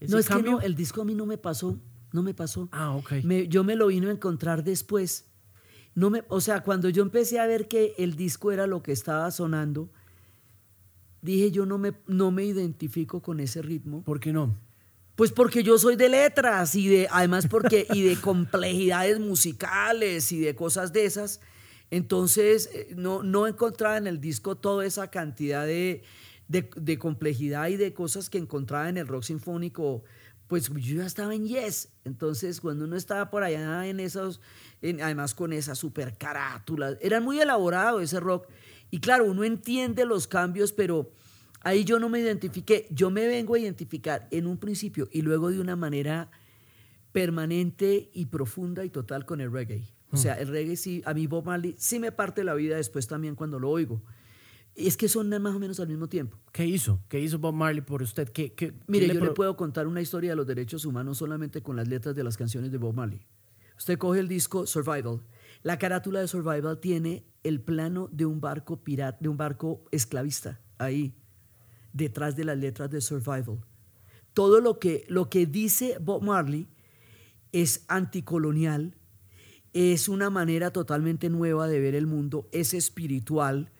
[0.00, 0.58] ese no, es cambio?
[0.58, 1.78] que no, el disco a mí no me pasó,
[2.12, 2.68] no me pasó.
[2.72, 3.12] Ah, ok.
[3.22, 5.26] Me- yo me lo vino a encontrar después.
[5.94, 8.92] No me, o sea, cuando yo empecé a ver que el disco era lo que
[8.92, 9.90] estaba sonando,
[11.22, 14.02] dije yo no me, no me identifico con ese ritmo.
[14.02, 14.56] ¿Por qué no?
[15.16, 20.40] Pues porque yo soy de letras y de, además porque, y de complejidades musicales y
[20.40, 21.40] de cosas de esas.
[21.94, 26.02] Entonces, eh, no, no encontraba en el disco toda esa cantidad de,
[26.48, 30.02] de, complejidad y de cosas que encontraba en el rock sinfónico.
[30.48, 31.90] Pues yo ya estaba en Yes.
[32.04, 34.40] Entonces, cuando uno estaba por allá en esos,
[34.82, 38.48] además con esas super carátulas, era muy elaborado ese rock.
[38.90, 41.12] Y claro, uno entiende los cambios, pero
[41.60, 42.88] ahí yo no me identifiqué.
[42.90, 46.28] Yo me vengo a identificar en un principio y luego de una manera
[47.12, 49.84] permanente y profunda y total con el reggae.
[50.14, 53.06] O sea, el reggae sí, a mí Bob Marley sí me parte la vida después
[53.06, 54.02] también cuando lo oigo.
[54.76, 56.36] Y es que son más o menos al mismo tiempo.
[56.52, 57.00] ¿Qué hizo?
[57.08, 58.28] ¿Qué hizo Bob Marley por usted?
[58.30, 61.62] ¿Qué, qué- Mire, yo le pro- puedo contar una historia de los derechos humanos solamente
[61.62, 63.24] con las letras de las canciones de Bob Marley.
[63.78, 65.20] Usted coge el disco Survival.
[65.62, 70.60] La carátula de Survival tiene el plano de un barco pirata, de un barco esclavista
[70.78, 71.14] ahí,
[71.92, 73.60] detrás de las letras de Survival.
[74.32, 76.68] Todo lo que, lo que dice Bob Marley
[77.52, 78.96] es anticolonial,
[79.74, 83.70] es una manera totalmente nueva de ver el mundo, es espiritual,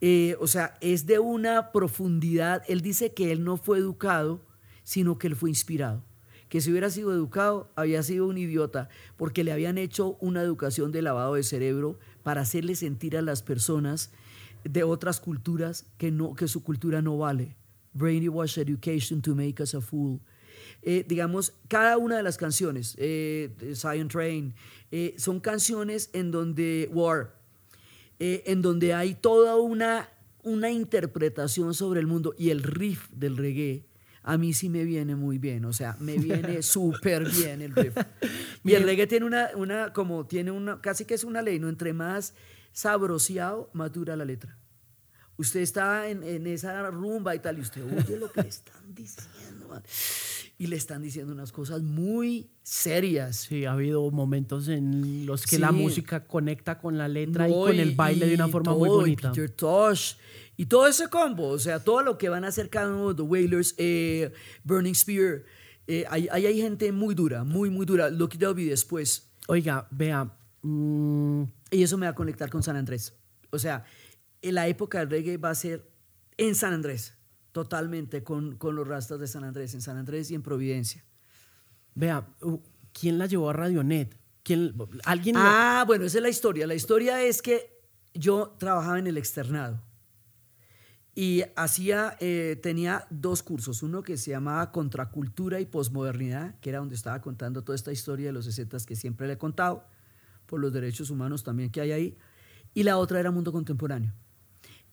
[0.00, 2.62] eh, o sea, es de una profundidad.
[2.66, 4.40] Él dice que él no fue educado,
[4.82, 6.02] sino que él fue inspirado.
[6.48, 10.92] Que si hubiera sido educado, había sido un idiota, porque le habían hecho una educación
[10.92, 14.12] de lavado de cerebro para hacerle sentir a las personas
[14.64, 17.56] de otras culturas que, no, que su cultura no vale.
[17.92, 20.20] Brainwash education to make us a fool.
[20.86, 24.54] Eh, digamos, cada una de las canciones, eh, Zion Train,
[24.96, 27.34] eh, son canciones en donde War,
[28.20, 30.08] eh, en donde hay toda una,
[30.44, 33.86] una interpretación sobre el mundo y el riff del reggae.
[34.22, 37.96] A mí sí me viene muy bien, o sea, me viene súper bien el riff.
[38.62, 41.68] Y el reggae tiene una, una, como tiene una, casi que es una ley, ¿no?
[41.68, 42.32] Entre más
[42.70, 44.56] sabroseado, más dura la letra.
[45.36, 48.94] Usted está en, en esa rumba y tal, y usted oye lo que le están
[48.94, 49.82] diciendo, man.
[50.56, 53.36] Y le están diciendo unas cosas muy serias.
[53.48, 55.74] Sí, ha habido momentos en los que la Sí.
[55.74, 58.98] música conecta con la letra y con el baile de una y forma muy todo,
[58.98, 59.32] y bonita.
[59.32, 60.14] Peter Tosh
[60.56, 63.14] y todo ese combo, o sea, todo lo que van a hacer cada uno de
[63.16, 65.42] The Wailers, eh, Burning Spear,
[65.88, 68.08] eh, ahí, ahí hay gente muy dura, muy, muy dura.
[68.08, 69.32] Lucky Dubby después.
[69.48, 73.12] Oiga, vea, mm, Y eso me va a conectar con San Andrés.
[73.50, 73.84] O sea,
[74.40, 75.90] en la época del reggae va a ser
[76.36, 77.14] en San Andrés,
[77.54, 81.04] totalmente, con, con los rastas de San Andrés, en San Andrés y en Providencia.
[81.94, 82.26] vea,
[82.92, 84.18] ¿quién la llevó a Radionet?
[84.42, 85.36] ¿Quién, ¿Alguien?
[85.36, 86.66] la- Ah, bueno, esa es la historia.
[86.66, 87.80] La historia es que
[88.12, 89.80] yo trabajaba en el externado
[91.14, 96.80] y hacía, eh, tenía dos cursos, uno que se llamaba Contracultura y Posmodernidad, que era
[96.80, 99.86] donde estaba contando toda esta historia de los 60 que siempre le he contado,
[100.46, 102.18] por los derechos humanos también que hay ahí,
[102.74, 104.12] y la otra era Mundo Contemporáneo.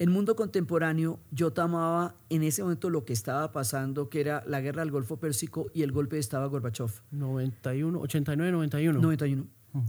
[0.02, 4.60] En Mundo Contemporáneo yo tomaba en ese momento lo que estaba pasando, que era la
[4.60, 6.90] guerra del Golfo Pérsico y el golpe de Estado a Gorbachev.
[7.12, 9.00] 91, 89, 91.
[9.00, 9.48] 91.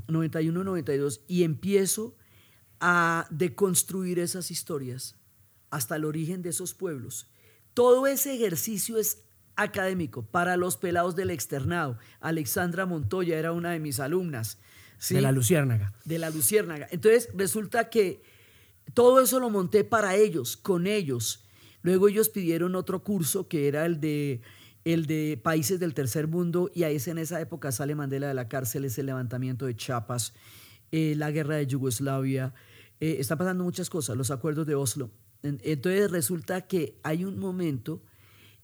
[0.08, 1.22] 91, 92.
[1.28, 2.14] Y empiezo
[2.78, 5.16] a deconstruir esas historias
[5.70, 7.30] hasta el origen de esos pueblos.
[7.72, 9.24] Todo ese ejercicio es
[9.56, 11.96] académico para los pelados del externado.
[12.20, 14.58] Alexandra Montoya era una de mis alumnas.
[14.98, 15.14] ¿sí?
[15.14, 15.94] De la Luciérnaga.
[16.04, 16.86] de la Luciérnaga.
[16.90, 18.20] Entonces resulta que
[18.94, 21.44] todo eso lo monté para ellos, con ellos.
[21.82, 24.40] Luego ellos pidieron otro curso que era el de,
[24.84, 28.34] el de países del tercer mundo y ahí es en esa época sale Mandela de
[28.34, 30.34] la cárcel, es el levantamiento de Chiapas,
[30.92, 32.54] eh, la guerra de Yugoslavia,
[33.00, 35.10] eh, está pasando muchas cosas, los acuerdos de Oslo.
[35.42, 38.02] En- Entonces resulta que hay un momento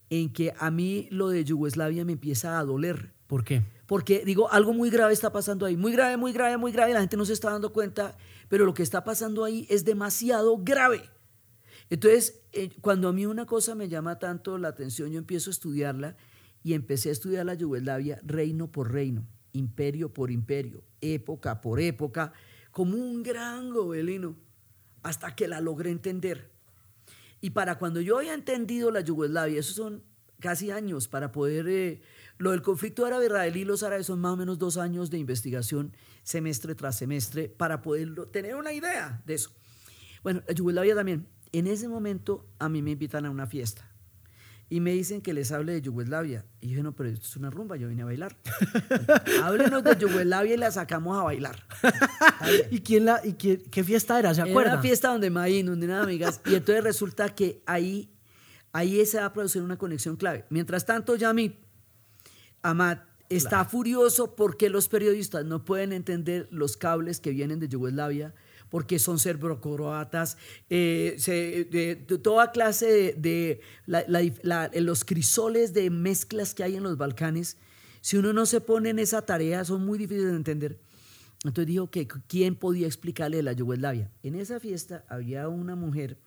[0.09, 3.11] en que a mí lo de Yugoslavia me empieza a doler.
[3.27, 3.61] ¿Por qué?
[3.85, 5.75] Porque digo, algo muy grave está pasando ahí.
[5.75, 6.93] Muy grave, muy grave, muy grave.
[6.93, 8.17] La gente no se está dando cuenta,
[8.49, 11.09] pero lo que está pasando ahí es demasiado grave.
[11.89, 15.53] Entonces, eh, cuando a mí una cosa me llama tanto la atención, yo empiezo a
[15.53, 16.17] estudiarla
[16.63, 22.33] y empecé a estudiar la Yugoslavia reino por reino, imperio por imperio, época por época,
[22.71, 24.35] como un gran gobelino,
[25.01, 26.51] hasta que la logré entender.
[27.41, 30.03] Y para cuando yo había entendido la Yugoslavia, esos son
[30.39, 31.67] casi años para poder...
[31.69, 32.01] eh,
[32.39, 35.95] lo del conflicto árabe-israelí y los árabes son más o menos dos años de investigación,
[36.23, 39.51] semestre tras semestre, para poder tener una idea de eso.
[40.23, 41.27] Bueno, la Yugoslavia también.
[41.51, 43.85] En ese momento a mí me invitan a una fiesta.
[44.71, 46.45] y me dicen que les hable de Yugoslavia.
[46.61, 48.37] Y yo dije, no, pero esto es una rumba, yo vine a bailar.
[49.43, 51.65] Háblenos de Yugoslavia y la sacamos a bailar.
[52.71, 54.33] ¿Y, quién la, y qué, qué fiesta era?
[54.33, 54.73] ¿Se Era acuerda?
[54.73, 56.39] una fiesta donde me donde unas amigas.
[56.45, 58.11] Y entonces resulta que ahí,
[58.71, 60.45] ahí se va a producir una conexión clave.
[60.51, 61.55] Mientras tanto, Yamit,
[62.61, 68.33] Amat, está furioso porque los periodistas no pueden entender los cables que vienen de Yugoslavia
[68.69, 70.37] porque son serbocroatas,
[70.69, 76.53] eh, se- de, de toda clase de, de la- la- la- los crisoles de mezclas
[76.53, 77.57] que hay en los Balcanes.
[78.01, 80.79] Si uno no se pone en esa tarea, son muy difíciles de entender.
[81.43, 84.11] Entonces dijo que quién podía explicarle la Yugoslavia.
[84.23, 86.17] En esa fiesta había una mujer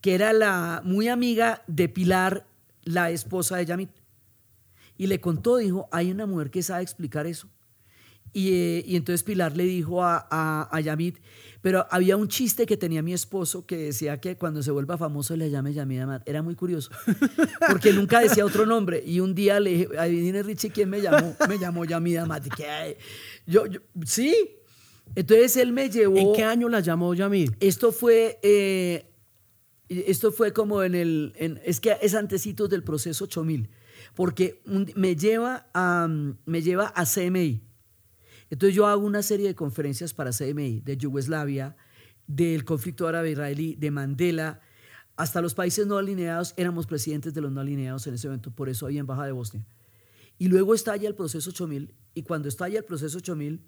[0.00, 2.46] que era la muy amiga de Pilar,
[2.84, 3.90] la esposa de Yamit.
[4.98, 7.48] Y le contó, dijo, hay una mujer que sabe explicar eso.
[8.32, 11.18] Y, eh, y entonces Pilar le dijo a, a, a Yamit,
[11.62, 15.34] pero había un chiste que tenía mi esposo que decía que cuando se vuelva famoso
[15.36, 16.28] le llame Yamit Amat.
[16.28, 16.90] Era muy curioso,
[17.70, 19.02] porque nunca decía otro nombre.
[19.06, 21.34] Y un día le dije, adivine Richie quién me llamó.
[21.48, 22.46] Me llamó Yamit Amat.
[22.46, 22.98] Y que,
[23.46, 24.34] yo, yo, sí.
[25.14, 26.18] Entonces él me llevó...
[26.18, 27.52] ¿En qué año la llamó Yamid?
[27.60, 29.06] Esto fue, eh,
[29.88, 33.70] esto fue como en el, en- es que es antecitos del proceso 8000,
[34.16, 37.62] porque me lleva a, me lleva a CMI.
[38.48, 41.76] Entonces yo hago una serie de conferencias para CMI, de Yugoslavia,
[42.26, 44.60] del conflicto árabe-israelí, de Mandela,
[45.16, 48.70] hasta los países no alineados, éramos presidentes de los no alineados en ese evento, por
[48.70, 49.66] eso había embajada de Bosnia.
[50.38, 53.60] Y luego estalla el proceso 8000, y cuando estalla el proceso 8000,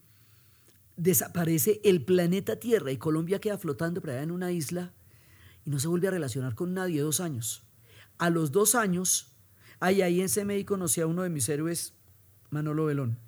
[0.97, 4.95] desaparece el planeta Tierra y Colombia queda flotando por allá en una isla
[5.65, 7.65] y no se vuelve a relacionar con nadie dos años.
[8.17, 9.38] A los dos años,
[9.81, 11.95] ahí, ahí en CMI conocí a uno de mis héroes,
[12.51, 13.19] Manolo Belón.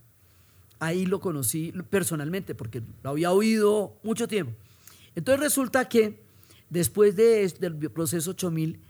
[0.78, 4.52] Ahí lo conocí personalmente porque lo había oído mucho tiempo.
[5.14, 6.22] Entonces resulta que
[6.70, 8.80] después de, es- del proceso 8000,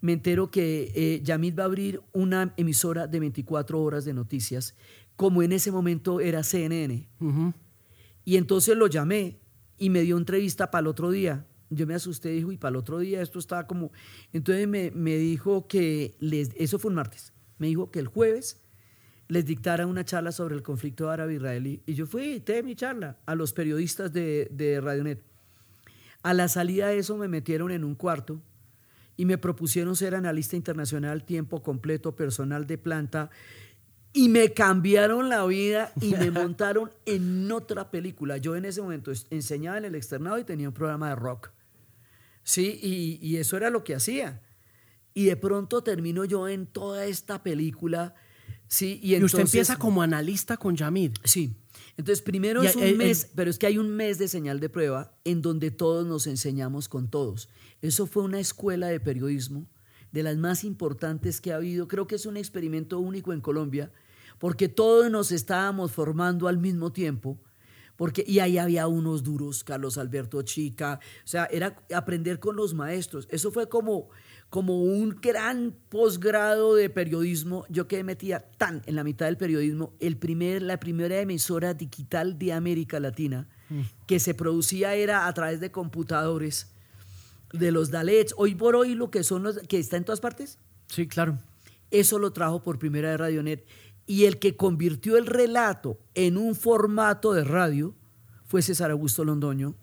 [0.00, 4.74] me entero que eh, Yamit va a abrir una emisora de 24 horas de noticias,
[5.16, 7.08] como en ese momento era CNN.
[7.20, 7.52] Ujú.
[8.24, 9.38] Y entonces lo llamé
[9.76, 11.46] y me dio entrevista para el otro día.
[11.70, 13.92] Yo me asusté, dijo, y para el otro día esto estaba como...
[14.32, 18.62] Entonces me, me dijo que, les, eso fue un martes, me dijo que el jueves
[19.28, 21.82] les dictara una charla sobre el conflicto árabe-israelí.
[21.86, 25.22] Y yo fui y dicté mi charla a los periodistas de, de Radionet.
[26.22, 28.40] A la salida de eso me metieron en un cuarto
[29.16, 33.30] y me propusieron ser analista internacional, tiempo completo, personal de planta,
[34.12, 38.38] y me cambiaron la vida y me montaron en otra película.
[38.38, 41.50] Yo en ese momento enseñaba en el externado y tenía un programa de rock.
[42.48, 44.40] Sí, y, y eso era lo que hacía.
[45.12, 48.14] Y de pronto termino yo en toda esta película.
[48.68, 51.12] Sí, y, Y, usted entonces- empieza como analista con Yamid.
[51.24, 51.54] Sí.
[51.98, 54.28] Entonces, primero Y es un el- el- mes, pero es que hay un mes de
[54.28, 57.50] señal de prueba en donde todos nos enseñamos con todos.
[57.82, 59.66] Eso fue una escuela de periodismo
[60.10, 61.86] de las más importantes que ha habido.
[61.86, 63.92] Creo que es un experimento único en Colombia,
[64.38, 67.38] porque todos nos estábamos formando al mismo tiempo.
[67.98, 72.72] Porque, y ahí había unos duros, Carlos Alberto Chica, o sea, era aprender con los
[72.72, 73.26] maestros.
[73.28, 74.08] Eso fue como,
[74.50, 77.66] como un gran posgrado de periodismo.
[77.68, 82.38] Yo que metía tan en la mitad del periodismo, el primer, la primera emisora digital
[82.38, 83.48] de América Latina
[84.06, 86.70] que se producía era a través de computadores,
[87.52, 88.32] de los Dalets.
[88.38, 91.36] Hoy por hoy lo que son los que está en todas partes, Sí, claro.
[91.90, 93.66] eso lo trajo por primera vez Radionet.
[94.08, 97.94] Y el que convirtió el relato en un formato de radio
[98.46, 99.76] fue César Augusto Londoño,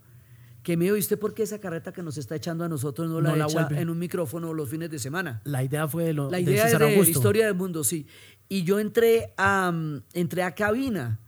[0.64, 3.08] que me dijo, "¿Y ¿usted por qué esa carreta que nos está echando a nosotros
[3.08, 5.42] no la, No la echa vuelve?" en un micrófono los fines de semana?
[5.44, 7.84] La idea fue de, lo, La de idea es César de la historia del mundo,
[7.84, 8.08] sí.
[8.50, 11.20] Y yo entré a, mm, entré a cabina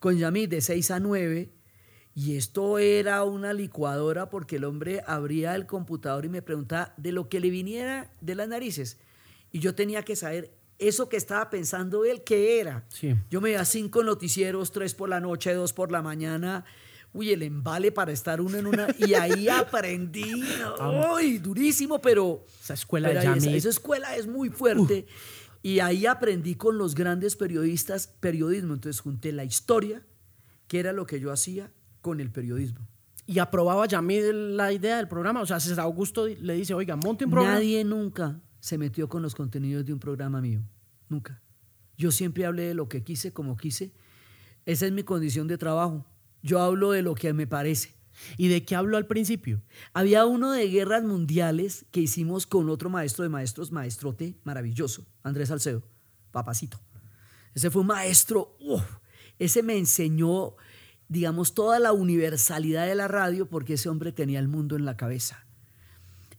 [0.00, 1.52] con Yamid de 6 a 9
[2.16, 7.12] y esto era una licuadora porque el hombre abría el computador y me preguntaba de
[7.12, 8.98] lo que le viniera de las narices.
[9.52, 12.84] Y yo tenía que saber eso que estaba pensando él, ¿qué era?
[12.88, 13.14] Sí.
[13.30, 16.64] Yo me veía cinco noticieros, tres por la noche, dos por la mañana.
[17.12, 18.88] Uy, el embale para estar uno en una.
[18.98, 20.42] Y ahí aprendí.
[21.14, 21.38] ¡Uy!
[21.38, 22.44] Durísimo, pero.
[22.62, 25.06] Esa escuela pero ahí esa escuela es muy fuerte.
[25.62, 28.72] Y ahí aprendí con los grandes periodistas periodismo.
[28.72, 30.02] Entonces junté la historia,
[30.66, 31.70] que era lo que yo hacía,
[32.00, 32.80] con el periodismo.
[33.26, 35.42] Y aprobaba Yamid la idea del programa.
[35.42, 37.56] O sea, César Augusto le dice, oiga, monte un programa.
[37.56, 40.62] Nadie nunca se metió con los contenidos de un programa mío.
[41.08, 41.42] Nunca.
[41.96, 43.92] Yo siempre hablé de lo que quise, como quise.
[44.64, 46.06] Esa es mi condición de trabajo.
[46.42, 47.94] Yo hablo de lo que me parece.
[48.36, 49.62] ¿Y de qué habló al principio?
[49.92, 55.48] Había uno de guerras mundiales que hicimos con otro maestro de maestros, maestrote maravilloso, Andrés
[55.48, 55.82] Salcedo,
[56.30, 56.80] papacito.
[57.54, 58.82] Ese fue un maestro, uf,
[59.38, 60.54] ese me enseñó,
[61.08, 64.96] digamos, toda la universalidad de la radio porque ese hombre tenía el mundo en la
[64.96, 65.46] cabeza.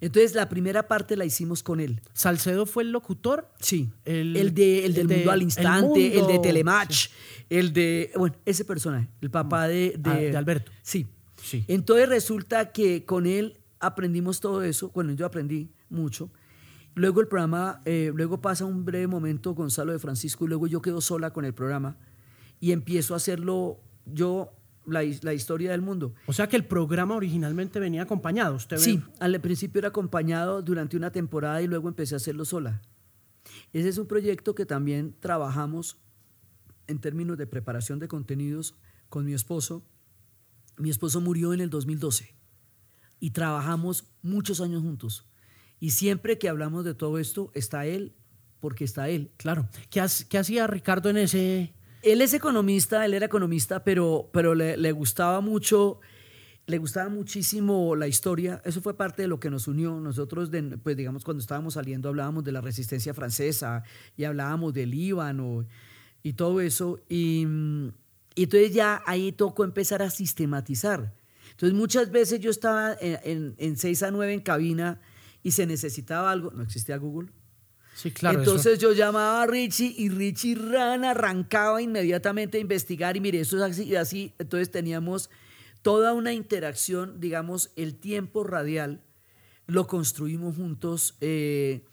[0.01, 2.01] Entonces la primera parte la hicimos con él.
[2.13, 3.47] ¿Salcedo fue el locutor?
[3.59, 3.89] Sí.
[4.03, 7.09] El- El, de, el del el de mundo al El instante, el, de Telematch,
[7.49, 8.11] el de.
[8.17, 9.99] Bueno, ese personaje, el papá de.
[10.03, 10.71] Ah, de Alberto.
[10.81, 11.07] Sí.
[11.41, 11.63] Sí.
[11.67, 14.89] Entonces resulta que con él aprendimos todo eso.
[14.93, 16.29] Bueno, yo aprendí mucho.
[16.93, 20.81] Luego el programa, eh, luego pasa un breve momento Gonzalo de Francisco y luego yo
[20.81, 21.97] quedo sola con el programa
[22.59, 24.51] y empiezo a hacerlo yo,
[24.91, 26.13] la, la historia del mundo.
[26.27, 28.55] O sea que el programa originalmente venía acompañado.
[28.55, 32.45] Usted ve- Sí, al principio era acompañado durante una temporada y luego empecé a hacerlo
[32.45, 32.81] sola.
[33.73, 35.97] Ese es un proyecto que también trabajamos
[36.87, 38.75] en términos de preparación de contenidos
[39.09, 39.83] con mi esposo.
[40.77, 42.35] Mi esposo murió en el 2012
[43.19, 45.27] y trabajamos muchos años juntos.
[45.79, 48.13] Y siempre que hablamos de todo esto, está él,
[48.59, 49.31] porque está él.
[49.37, 49.67] Claro.
[49.89, 51.73] ¿Qué, has- qué hacía Ricardo en ese...?
[52.01, 55.99] Él es economista, él era economista, pero, pero le, le gustaba mucho,
[56.65, 58.61] le gustaba muchísimo la historia.
[58.65, 59.99] Eso fue parte de lo que nos unió.
[59.99, 60.49] Nosotros,
[60.83, 63.83] pues digamos, cuando estábamos saliendo hablábamos de la resistencia francesa
[64.17, 65.65] y hablábamos del Líbano
[66.23, 66.99] y todo eso.
[67.09, 67.45] Y,
[68.35, 71.13] y entonces ya ahí tocó empezar a sistematizar.
[71.51, 75.01] Entonces muchas veces yo estaba en, en, en 6 a 9 en cabina
[75.43, 77.29] y se necesitaba algo, no existía Google.
[77.93, 78.41] Sí, claro.
[78.41, 83.39] eso- Entonces yo llamaba a Richie y Richie Ran arrancaba inmediatamente a investigar y mire,
[83.41, 84.33] eso es así y así.
[84.39, 85.29] Entonces teníamos
[85.81, 89.01] toda una interacción, digamos, el tiempo radial
[89.67, 91.83] lo construimos juntos eh,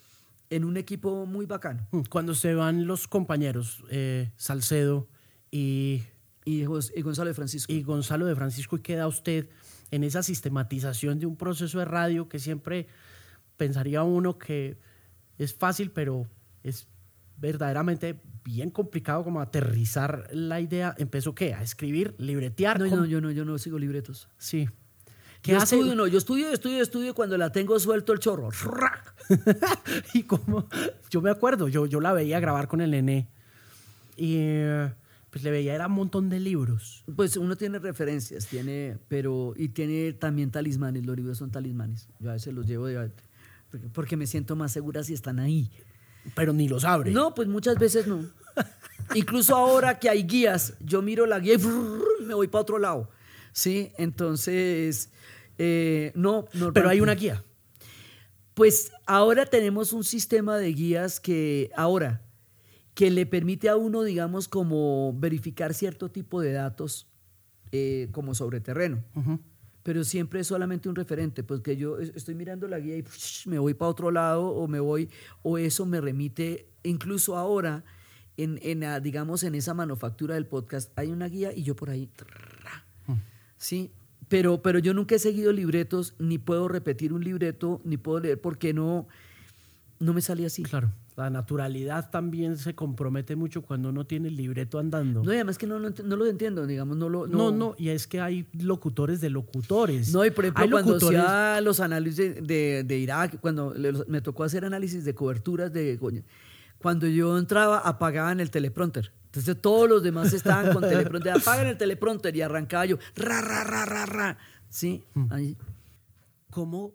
[0.51, 1.87] en un equipo muy bacano.
[1.93, 5.09] Mm, Cuando se van los compañeros, eh, Salcedo
[5.51, 6.03] y,
[6.45, 7.73] y Gonzalo de Francisco.
[7.73, 9.49] y Gonzalo de Francisco, y queda usted
[9.91, 12.87] en esa sistematización de un proceso de radio que siempre
[13.57, 14.77] pensaría uno que
[15.39, 16.27] es fácil, pero
[16.63, 16.87] es
[17.37, 20.95] verdaderamente bien complicado como aterrizar la idea.
[20.99, 21.55] ¿Empezó qué?
[21.55, 22.81] A escribir, libretear.
[22.81, 24.29] no, no, yo no, yo no sigo libretos.
[24.39, 24.69] Sí.
[25.43, 25.77] ¿Qué Yo hace?
[25.77, 28.51] estudio, no, yo estudio, estudio, estudio cuando la tengo suelto el chorro.
[30.15, 30.69] y como
[31.11, 33.29] yo me acuerdo, yo, yo la veía grabar con el nené
[34.17, 34.41] y
[35.31, 37.05] pues le veía era un montón de libros.
[37.15, 42.09] Pues uno tiene referencias, tiene, pero y tiene también talismanes, los libros son talismanes.
[42.19, 43.13] Yo a veces los llevo de
[43.93, 45.71] porque, me siento más segura si están ahí.
[46.35, 47.11] Pero ni los abre.
[47.11, 48.25] No, pues muchas veces no.
[49.15, 52.79] Incluso ahora que hay guías, yo miro la guía y brrr, me voy para otro
[52.79, 53.09] lado.
[53.53, 55.11] Sí, entonces
[55.57, 56.73] eh, no, no.
[56.73, 57.43] Pero hay una guía.
[58.55, 62.23] Pues ahora tenemos un sistema de guías que ahora
[62.95, 67.07] que le permite a uno, digamos, como verificar cierto tipo de datos
[67.71, 69.05] eh, como sobre terreno.
[69.15, 69.39] Ujú.
[69.83, 73.05] Pero siempre es solamente un referente, porque yo es- estoy mirando la guía y
[73.47, 75.09] me voy para otro lado o me voy,
[75.43, 77.85] o eso me remite, incluso ahora,
[78.37, 81.91] en, en la- digamos, en esa manufactura del podcast, hay una guía y yo por
[81.91, 82.85] ahí, trrra,
[83.57, 83.91] ¿sí?
[84.29, 88.39] Pero, pero yo nunca he seguido libretos, ni puedo repetir un libreto, ni puedo leer,
[88.41, 89.09] porque no,
[90.01, 90.63] no me sale así.
[90.63, 90.93] Claro.
[91.17, 95.25] La naturalidad también se compromete mucho cuando uno tiene el libreto andando.
[95.25, 97.27] No, y además que no, no, no lo entiendo, digamos, no lo...
[97.27, 100.13] No, no, y es que hay locutores de locutores.
[100.13, 103.75] No, y por ejemplo, hay cuando locutores- hacía los análisis de, de- Irak, cuando
[104.07, 105.99] me tocó hacer análisis de coberturas de
[106.79, 109.11] cuando yo entraba apagaban el teleprompter.
[109.25, 113.65] Entonces todos los demás estaban con teleprompter, apagan el teleprompter y arrancaba yo, ra, ra,
[113.65, 114.39] ra, ra, ra.
[114.69, 115.27] Sí, Mm.
[115.33, 115.57] ahí.
[116.51, 116.95] ¿Cómo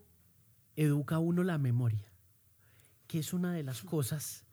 [0.78, 2.06] educa uno la memoria?
[3.14, 4.44] Que es una de las cosas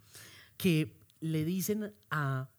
[0.58, 2.50] que le dicen a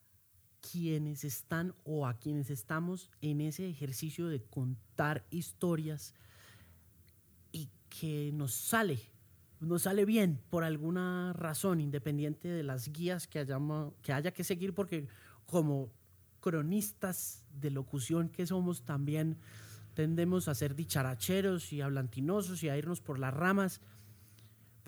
[0.72, 6.16] quienes están o a quienes estamos en ese ejercicio de contar historias
[7.52, 8.99] y que nos sale,
[9.60, 14.43] nos sale bien por alguna razón, independiente de las guías que, hayamos- que haya que
[14.43, 15.08] seguir, porque
[15.45, 15.91] como
[16.39, 19.38] cronistas de locución que somos también
[19.93, 23.82] tendemos a ser dicharacheros y hablantinosos y a irnos por las ramas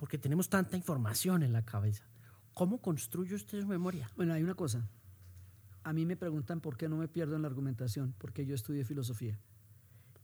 [0.04, 2.04] porque tenemos tanta información en la cabeza.
[2.54, 4.12] ¿Cómo construye usted su memoria?
[4.18, 4.86] Bueno, hay una cosa.
[5.82, 8.84] A mí me preguntan por qué no me pierdo en la argumentación, porque yo estudié
[8.84, 9.40] filosofía.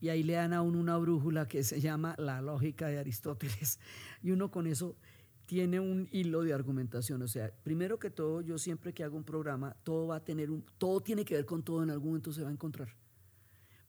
[0.02, 3.80] Y ahí le dan a uno una brújula que se llama la lógica de Aristóteles.
[4.22, 4.98] Y uno con eso
[5.46, 7.22] tiene un hilo de argumentación.
[7.22, 10.52] O sea, primero que todo, yo siempre que hago un programa, todo va a tener
[10.52, 12.98] un, todo tiene que ver con todo, en algún momento se va a encontrar.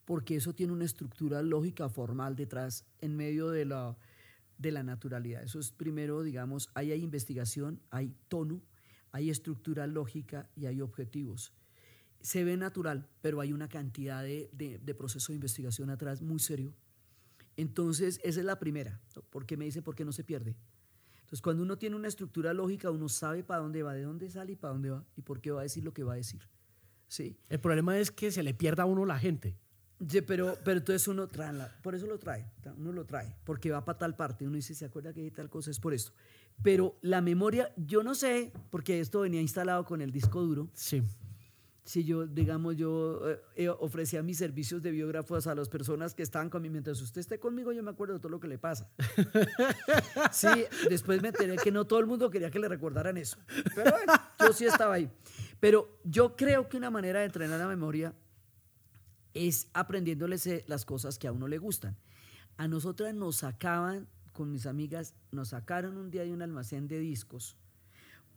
[0.04, 3.96] Porque eso tiene una estructura lógica formal detrás, en medio de la,
[4.60, 5.42] de la naturalidad.
[5.42, 8.62] Eso es primero, digamos, ahí hay investigación, hay tono,
[9.10, 11.52] hay estructura lógica y hay objetivos.
[12.20, 16.38] Se ve natural, pero hay una cantidad de, de- de proceso de investigación atrás muy
[16.38, 16.74] serio.
[17.56, 19.00] Entonces, esa es la primera.
[19.16, 19.22] ¿no?
[19.22, 20.54] ¿Por qué me dice por qué no se pierde?
[21.20, 24.52] Entonces, cuando uno tiene una estructura lógica, uno sabe para dónde va, de dónde sale
[24.52, 26.42] y para dónde va, y por qué va a decir lo que va a decir.
[27.08, 27.36] ¿Sí?
[27.48, 29.56] El problema es que se le pierda a uno la gente.
[30.08, 32.46] Sí, pero, pero entonces uno trae, la- por eso lo trae,
[32.78, 35.50] uno lo trae, porque va para tal parte, uno dice, ¿se acuerda que hay tal
[35.50, 35.70] cosa?
[35.70, 36.12] Es por esto.
[36.62, 41.02] Pero la memoria, yo no sé, porque esto venía instalado con el disco duro, Sí.
[41.84, 46.22] si yo, digamos, yo eh, eh, ofrecía mis servicios de biógrafos a las personas que
[46.22, 48.88] estaban conmigo, mientras usted esté conmigo, yo me acuerdo de todo lo que le pasa.
[50.32, 50.48] Sí,
[50.88, 53.36] después me enteré que no todo el mundo quería que le recordaran eso.
[53.74, 55.10] Pero bueno, yo sí estaba ahí.
[55.58, 58.14] Pero yo creo que una manera de entrenar la memoria
[59.34, 61.96] es aprendiéndoles eh, las cosas que a uno le gustan.
[62.56, 66.98] A nosotras nos sacaban, con mis amigas, nos sacaron un día de un almacén de
[66.98, 67.56] discos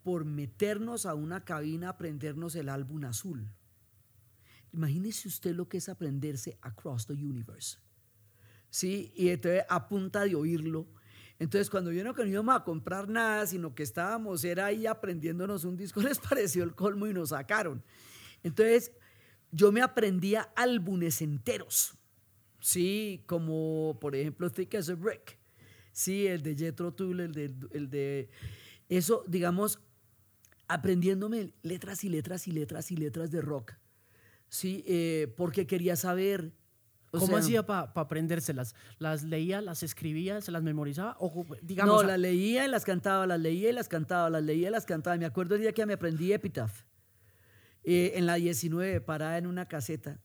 [0.03, 3.49] por meternos a una cabina a aprendernos el álbum azul.
[4.73, 7.77] Imagínese usted lo que es aprenderse Across the Universe.
[8.69, 10.87] Sí, y entonces a punta de oírlo.
[11.39, 15.63] Entonces, cuando vieron que no íbamos a comprar nada, sino que estábamos, era ahí aprendiéndonos
[15.63, 17.83] un disco, les pareció el colmo y nos sacaron.
[18.43, 18.91] Entonces,
[19.53, 21.95] yo me aprendía álbumes enteros.
[22.59, 25.37] Sí, como por ejemplo Thick as a Brick.
[25.91, 28.29] Sí, el de Jethro Tull, el de, el de.
[28.89, 29.79] Eso, digamos,
[30.67, 33.73] aprendiéndome letras y letras y letras y letras de rock.
[34.49, 36.51] Sí, eh, porque quería saber.
[37.11, 38.73] o ¿Cómo sea, hacía para aprendérselas?
[38.97, 41.15] ¿Las leía, las escribía, se las memorizaba?
[41.19, 44.69] O, digamos, no, las leía y las cantaba, las leía y las cantaba, las leía
[44.69, 45.15] y las cantaba.
[45.17, 46.85] Me acuerdo el día que me aprendí Epitaph.
[47.84, 50.21] Eh, en la 19, parada en una caseta,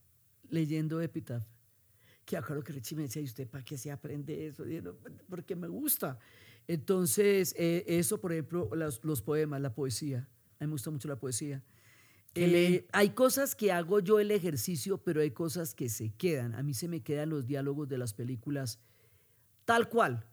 [0.49, 1.45] leyendo Epitaph.
[2.25, 4.67] Que acuerdo que Richie me decía, ¿y usted para qué se aprende eso?
[4.67, 4.95] Y yo, "No,
[5.29, 6.19] porque me gusta.
[6.67, 10.29] Entonces, eh, eso, por ejemplo, los, los poemas, la poesía.
[10.61, 11.63] A mí me gusta mucho la poesía.
[12.35, 12.45] ¿Qué
[12.77, 16.55] Eh, hay cosas que hago yo el ejercicio, pero hay cosas que se quedan.
[16.55, 18.79] A mí se me quedan los diálogos de las películas
[19.65, 20.27] tal cual.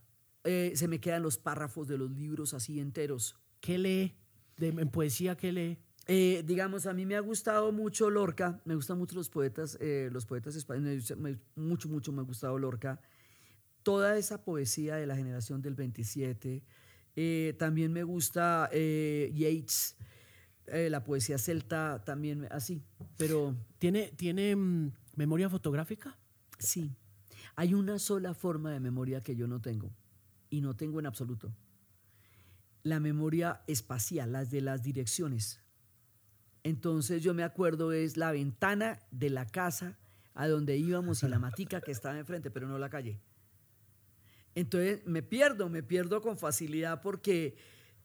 [0.43, 3.37] Eh, se me quedan los párrafos de los libros así enteros.
[3.61, 4.15] ¿qué lee?
[4.57, 5.79] De- en poesía, ¿qué lee?
[6.07, 10.09] Eh, digamos, a mí me ha gustado mucho Lorca, me gustan mucho los poetas, eh,
[10.11, 11.13] los poetas españoles,
[11.55, 13.01] mucho, mucho me ha gustado Lorca.
[13.81, 16.63] Toda esa poesía de la generación del 27.
[17.15, 19.95] Eh, también me gusta eh, Yeats,
[20.67, 22.83] la poesía celta también, así.
[23.17, 26.17] Pero ¿Tiene, tiene mm, memoria fotográfica?
[26.57, 26.95] sí,
[27.55, 29.91] hay una sola forma de memoria que yo no tengo,
[30.49, 31.53] y no tengo en absoluto.
[32.83, 35.64] La memoria espacial, las de las direcciones.
[36.65, 39.99] Entonces yo me acuerdo es la ventana de la casa
[40.33, 43.21] a donde íbamos y la matica que estaba enfrente, pero no la calle.
[44.55, 47.55] Entonces me pierdo, me pierdo con facilidad porque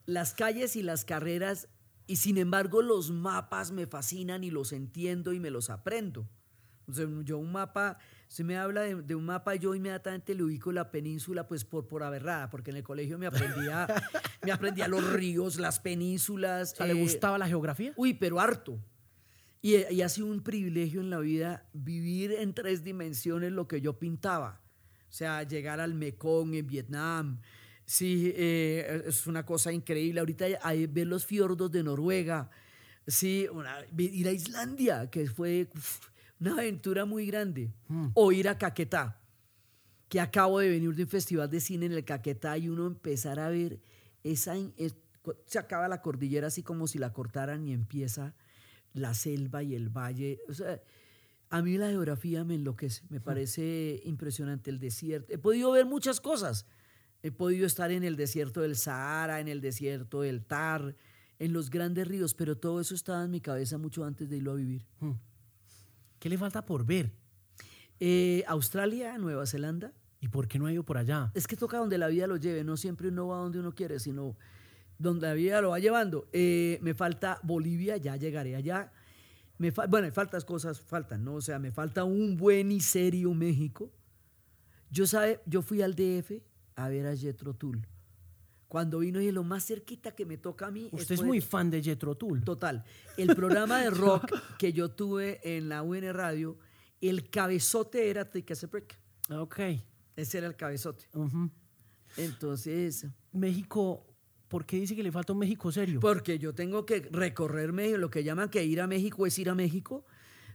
[0.05, 1.69] las calles y las carreras,
[2.07, 6.29] y sin embargo los mapas me fascinan y los entiendo y me los aprendo.
[6.91, 10.43] O sea, yo un mapa, se me habla de, de un mapa, yo inmediatamente le
[10.43, 13.86] ubico la península pues por, por aberrada, porque en el colegio me aprendía,
[14.43, 16.72] me aprendía los ríos, las penínsulas.
[16.72, 17.93] O sea, ¿le eh, gustaba la geografía?
[17.97, 18.78] Uy, pero harto.
[19.62, 23.80] Y, y ha sido un privilegio en la vida vivir en tres dimensiones lo que
[23.80, 24.61] yo pintaba.
[25.11, 27.41] O sea, llegar al Mekong en Vietnam.
[27.84, 30.20] Sí, eh, es una cosa increíble.
[30.20, 32.49] Ahorita hay, ver los fiordos de Noruega.
[33.07, 36.10] Sí, una- ir a Islandia, que fue uf,
[36.41, 37.72] una aventura muy grande.
[38.14, 39.20] O ir a Caquetá,
[40.09, 43.38] que acabo de venir de un festival de cine en el Caquetá y uno empezar
[43.38, 43.80] a ver
[44.24, 44.57] esa...
[44.76, 44.97] es-
[45.47, 48.34] se acaba la cordillera así como si la cortaran y empieza
[48.95, 50.41] la selva y el valle.
[50.49, 50.80] O sea,
[51.51, 55.32] a mí la geografía me enloquece, me parece impresionante el desierto.
[55.32, 56.64] He podido ver muchas cosas.
[57.22, 60.97] He podido estar en el desierto del Sahara, en el desierto del Tar,
[61.38, 64.53] en los grandes ríos, pero todo eso estaba en mi cabeza mucho antes de irlo
[64.53, 64.86] a vivir.
[66.21, 67.11] ¿Qué le falta por ver?
[67.99, 69.93] Eh, Australia, Nueva Zelanda.
[70.21, 71.33] ¿Y por qué no ha ido por allá?
[71.35, 73.99] Es que toca donde la vida lo lleve, no siempre uno va donde uno quiere,
[73.99, 74.37] sino
[74.99, 76.29] donde la vida lo va llevando.
[76.33, 78.93] Eh, me falta Bolivia, ya llegaré allá.
[79.57, 81.37] Me bueno, me faltas cosas, faltan, ¿no?
[81.37, 83.91] O sea, me falta un buen y serio México.
[84.91, 86.43] Yo, sabe, yo fui al DF
[86.77, 87.87] a ver a Jethro Tull.
[88.71, 90.89] Cuando vino y lo más cerquita que me toca a mí.
[90.93, 92.45] Usted es muy fan de Jethro Tull.
[92.45, 92.85] Total.
[93.16, 96.57] El programa de rock que yo tuve en la UN Radio,
[97.01, 98.97] el cabezote era as a Brick.
[99.29, 99.59] Ok.
[100.14, 101.09] Ese era el cabezote.
[102.16, 104.07] Entonces, México,
[104.47, 105.99] ¿por qué dice que le falta un México serio?
[105.99, 109.51] porque yo tengo que recorrer México, lo que llaman que ir a México es ir
[109.51, 110.07] a México.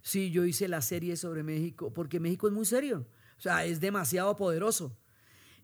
[0.01, 3.05] Sí, yo hice la serie sobre México, porque México es muy serio.
[3.37, 4.95] O sea, es demasiado poderoso.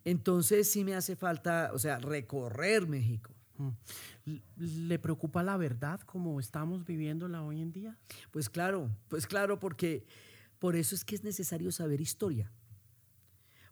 [0.04, 3.34] Entonces sí me hace falta, o sea, recorrer México.
[3.58, 4.36] Mm.
[4.58, 7.98] ¿Le preocupa la verdad como estamos viviéndola hoy en día?
[8.32, 10.06] Pues claro, pues claro, porque
[10.60, 12.52] por eso es que es necesario saber historia.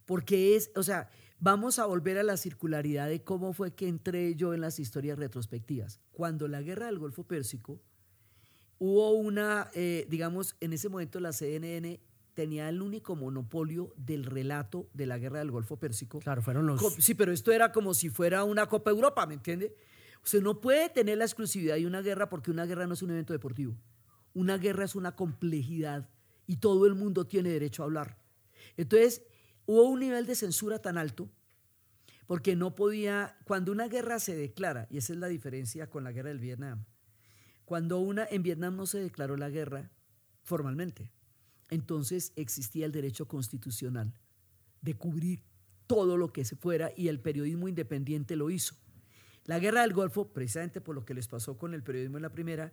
[0.05, 1.09] Porque es, o sea,
[1.39, 5.19] vamos a volver a la circularidad de cómo fue que entré yo en las historias
[5.19, 5.99] retrospectivas.
[6.11, 7.80] Cuando la guerra del Golfo Pérsico,
[8.80, 11.99] hubo una, eh, digamos, en ese momento la CNN
[12.39, 16.19] tenía el único monopolio del relato de la guerra del Golfo Pérsico.
[16.19, 16.81] Claro, fueron los...
[16.97, 19.75] Sí, pero esto era como si fuera una Copa Europa, ¿me entiende?
[20.23, 23.09] Usted no puede tener la exclusividad de una guerra porque una guerra no es un
[23.09, 23.75] evento deportivo.
[24.33, 26.07] Una guerra es una complejidad
[26.47, 28.17] y todo el mundo tiene derecho a hablar.
[28.77, 29.21] Entonces,
[29.65, 31.29] hubo un nivel de censura tan alto
[32.25, 36.13] porque no podía, cuando una guerra se declara, y esa es la diferencia con la
[36.13, 36.85] guerra del Vietnam,
[37.65, 39.91] cuando una, en Vietnam no se declaró la guerra
[40.43, 41.11] formalmente,
[41.70, 44.13] entonces existía el derecho constitucional
[44.82, 45.43] de cubrir
[45.88, 48.76] todo lo que se fuera y el periodismo independiente lo hizo.
[49.45, 52.32] La guerra del Golfo, precisamente por lo que les pasó con el periodismo en la
[52.32, 52.72] primera,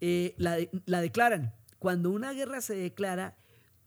[0.00, 1.54] eh, la, de- la declaran.
[1.78, 3.36] Cuando una guerra se declara,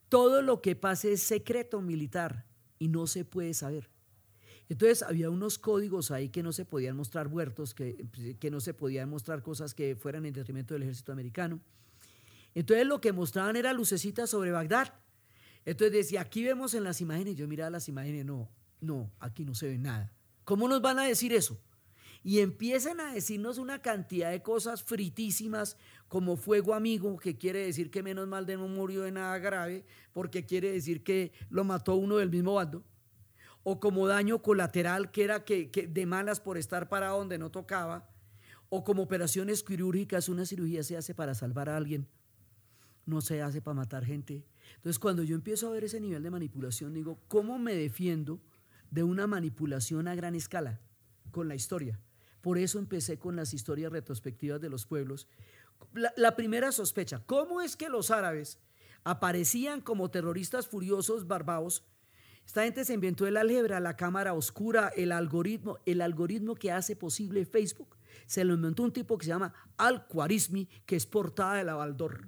[0.10, 2.46] todo lo que pase es secreto militar
[2.78, 3.90] y no se puede saber.
[4.70, 8.06] Entonces había unos códigos ahí que no se podían mostrar huertos, que,
[8.40, 11.60] que no se podían mostrar cosas que fueran en detrimento del ejército americano.
[12.56, 14.94] Entonces lo que mostraban era lucecitas sobre Bagdad.
[15.66, 18.50] Entonces decía, aquí vemos en las imágenes, yo miraba las imágenes, no,
[18.82, 20.14] no, aquí no se ve nada.
[20.44, 21.60] ¿Cómo nos van a decir eso?
[22.24, 25.78] Y empiezan a decirnos una cantidad de cosas fritísimas
[26.08, 29.86] como fuego amigo, que quiere decir que menos mal de no murió de nada grave,
[30.12, 32.84] porque quiere decir que lo mató uno del mismo bando.
[33.64, 37.52] O como daño colateral, que era que, que de malas por estar parado donde no
[37.52, 38.10] tocaba.
[38.70, 42.08] O como operaciones quirúrgicas, una cirugía se hace para salvar a alguien
[43.10, 44.46] no se hace para matar gente.
[44.76, 48.40] Entonces, cuando yo empiezo a ver ese nivel de manipulación, digo, ¿cómo me defiendo
[48.92, 50.80] de una manipulación a gran escala
[51.32, 52.00] con la historia?
[52.42, 55.28] Por eso empecé con las historias retrospectivas de los pueblos.
[55.94, 58.60] La, primera sospecha, ¿cómo es que los árabes
[59.04, 61.84] aparecían como terroristas furiosos, barbados?
[62.46, 66.96] Esta gente se inventó el álgebra, la cámara oscura, el algoritmo, el algoritmo que hace
[66.96, 67.99] posible Facebook.
[68.26, 72.28] Se lo inventó un tipo que se llama Al-Khwarizmi, que es portada de la Baldor.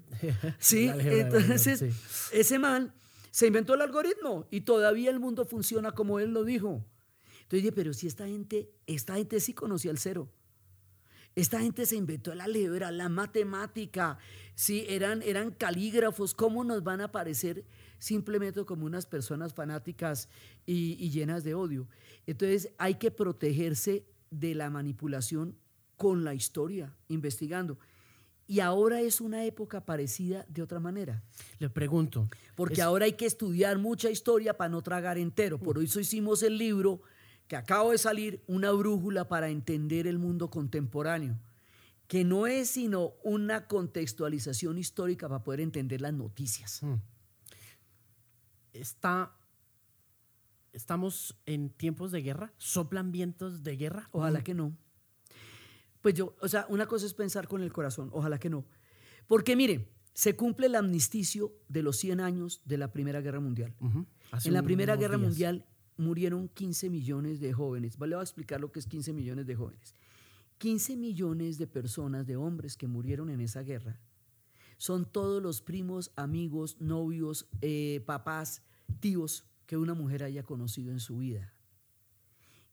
[0.60, 2.38] Sí, Baldor, entonces sí.
[2.38, 2.94] ese man
[3.32, 6.86] se inventó el algoritmo y todavía el mundo funciona como él lo dijo.
[7.44, 10.30] Entonces dije, pero si esta gente, esta gente sí conocía el cero.
[11.34, 14.18] Esta gente se inventó la álgebra, la matemática,
[14.54, 17.66] sí, eran, eran calígrafos, ¿cómo nos van a parecer
[18.00, 20.28] simplemente como unas personas fanáticas
[20.66, 21.88] y, y llenas de odio?
[22.28, 25.58] Entonces hay que protegerse de la manipulación
[26.02, 27.78] con la historia, investigando.
[28.48, 31.24] Y ahora es una época parecida de otra manera.
[31.60, 32.28] Le pregunto.
[32.56, 35.58] Porque es- ahora hay que estudiar mucha historia para no tragar entero.
[35.60, 37.02] Por eso hicimos el libro
[37.48, 41.38] que acabo de salir, Una brújula para entender el mundo contemporáneo,
[42.08, 46.82] que no es sino una contextualización histórica para poder entender las noticias.
[48.74, 49.34] está,
[50.74, 54.10] estamos en tiempos de guerra, soplan vientos de guerra.
[54.12, 54.76] Ojalá que no.
[56.02, 58.66] Pues yo, o sea, una cosa es pensar con el corazón, ojalá que no.
[59.28, 63.76] Porque mire, se cumple el amnisticio de los 100 años de la Primera Guerra Mundial.
[64.44, 65.30] En la Primera Guerra días.
[65.30, 65.66] Mundial
[65.98, 67.98] murieron 15 millones de jóvenes.
[67.98, 69.96] Vale, voy a explicar lo que es 15 millones de jóvenes.
[70.58, 74.00] 15 millones de personas, de hombres que murieron en esa guerra,
[74.78, 78.64] son todos los primos, amigos, novios, eh, papás,
[79.00, 81.54] tíos que una mujer haya conocido en su vida.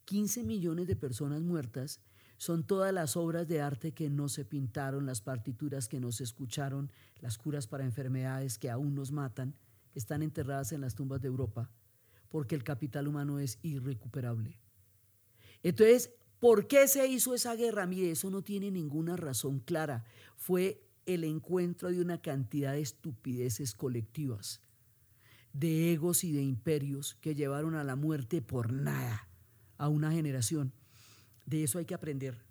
[0.05, 2.01] 15 millones de personas muertas
[2.39, 6.23] son todas las obras de arte que no se pintaron, las partituras que no se
[6.23, 9.55] escucharon, las curas para enfermedades que aún nos matan,
[9.93, 11.69] están enterradas en las tumbas de Europa,
[12.29, 14.57] porque el capital humano es irrecuperable.
[15.63, 17.85] Entonces, ¿por qué se hizo esa guerra?
[17.85, 20.05] Mire, eso no tiene ninguna razón clara.
[20.37, 24.61] Fue el encuentro de una cantidad de estupideces colectivas,
[25.51, 29.27] de egos y de imperios que llevaron a la muerte por nada
[29.77, 30.71] a una generación.
[31.49, 32.45] De eso hay que aprender.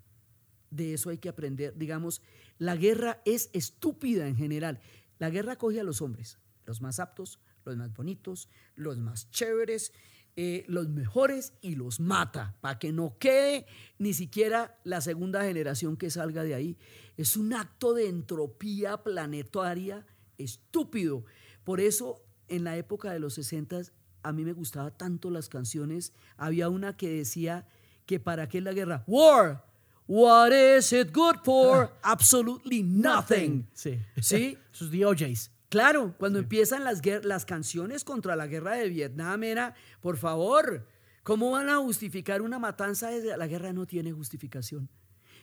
[0.70, 1.78] De eso hay que aprender.
[1.78, 2.20] Digamos,
[2.59, 4.80] la guerra es estúpida en general.
[5.18, 9.92] La guerra coge a los hombres, los más aptos, los más bonitos, los más chéveres,
[10.34, 13.66] eh, los mejores y los mata para que no quede
[13.99, 16.76] ni siquiera la segunda generación que salga de ahí.
[17.16, 20.07] Es un acto de entropía planetaria
[20.38, 21.24] estúpido.
[21.62, 23.82] Por eso, en la época de los 60
[24.24, 26.12] a mí me gustaban tanto las canciones.
[26.36, 27.66] Había una que decía
[28.09, 29.04] que para qué la guerra.
[29.06, 29.62] War.
[30.06, 31.92] What is it good for?
[32.02, 33.68] Absolutely nothing.
[33.74, 34.00] Sí.
[34.22, 34.56] ¿Sí?
[34.72, 35.50] Sus DOJs.
[35.68, 40.88] Claro, cuando empiezan las, las canciones contra la guerra de Vietnam era, por favor,
[41.22, 43.11] ¿cómo van a justificar una matanza?
[43.11, 44.88] La guerra no tiene justificación.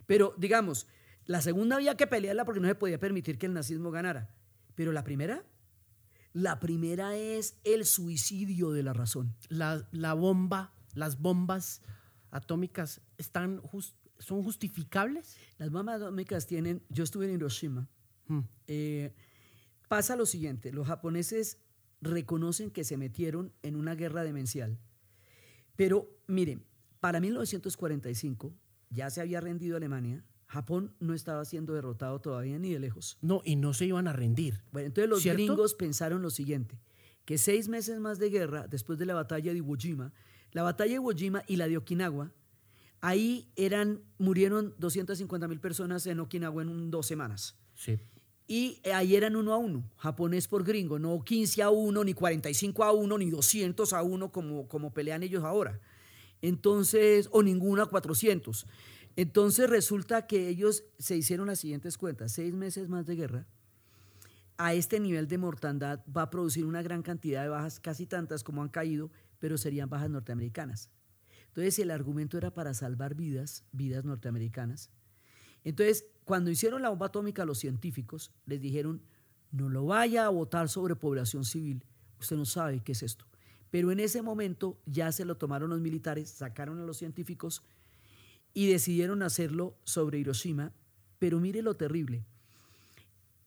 [0.08, 0.88] Pero digamos,
[1.26, 4.32] la segunda había que pelearla porque no se podía permitir que el nazismo ganara.
[4.74, 5.44] Pero la primera,
[6.34, 9.36] la primera es el suicidio de la razón.
[9.50, 11.84] La, la bomba, las bombas
[12.36, 13.62] atómicas están
[14.20, 15.38] son justificables.
[15.58, 17.90] Las bombas atómicas tienen, yo estuve en Hiroshima,
[18.28, 18.40] Mm.
[18.68, 19.14] Eh,
[19.88, 21.60] pasa lo siguiente, los japoneses
[22.02, 24.80] reconocen que se metieron en una guerra demencial.
[25.76, 26.66] Pero miren,
[27.00, 28.54] para 1945
[28.90, 33.18] ya se había rendido Alemania, Japón no estaba siendo derrotado todavía ni de lejos.
[33.22, 34.64] No, y no se iban a rendir.
[34.72, 36.80] Bueno, entonces los gringos pensaron lo siguiente,
[37.26, 40.14] que seis meses más de guerra, después de la batalla de Iwo Jima,
[40.56, 42.32] la batalla de Iwo Jima y la de Okinawa,
[43.02, 47.58] ahí eran, murieron 250 mil personas en Okinawa en dos semanas.
[47.74, 48.00] Sí.
[48.48, 52.86] Y ahí eran uno a uno, japonés por gringo, no 15 a 1, ni 45
[52.86, 55.82] a 1, ni 200 a 1 como, como pelean ellos ahora.
[56.42, 58.66] Entonces, o ninguna a 400.
[59.18, 63.46] Entonces resulta que ellos se hicieron las siguientes cuentas, seis meses más de guerra,
[64.58, 68.42] a este nivel de mortandad va a producir una gran cantidad de bajas, casi tantas
[68.42, 69.12] como han caído,
[69.46, 70.90] pero serían bajas norteamericanas.
[71.50, 74.90] Entonces el argumento era para salvar vidas, vidas norteamericanas.
[75.64, 79.04] Entonces, cuando hicieron la bomba atómica los científicos, les dijeron,
[79.52, 81.86] no lo vaya a votar sobre población civil,
[82.20, 83.28] usted no sabe qué es esto.
[83.70, 87.62] Pero en ese momento ya se lo tomaron los militares, sacaron a los científicos
[88.52, 90.74] y decidieron hacerlo sobre Hiroshima.
[91.20, 92.26] Pero mire lo terrible.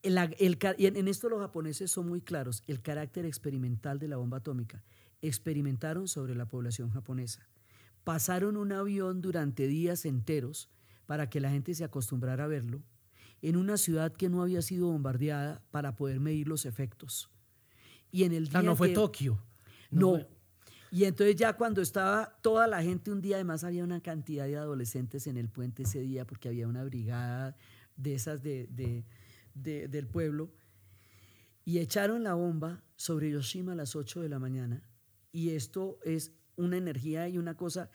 [0.04, 4.84] en esto los japoneses son muy claros, el carácter experimental de la bomba atómica.
[5.22, 7.48] Experimentaron sobre la población japonesa.
[8.04, 10.68] Pasaron un avión durante días enteros
[11.06, 12.82] para que la gente se acostumbrara a verlo,
[13.40, 17.30] en una ciudad que no había sido bombardeada para poder medir los efectos.
[18.10, 19.38] Y en el día no fue Tokio.
[19.90, 20.18] No.
[20.90, 24.56] Y entonces ya cuando estaba toda la gente un día, además había una cantidad de
[24.56, 27.56] adolescentes en el puente ese día porque había una brigada
[27.96, 29.04] de esas de,
[29.54, 30.50] del pueblo,
[31.64, 34.82] y echaron la bomba sobre Hiroshima a las 8 de la mañana.
[35.38, 37.92] Y esto es una energía y una cosa.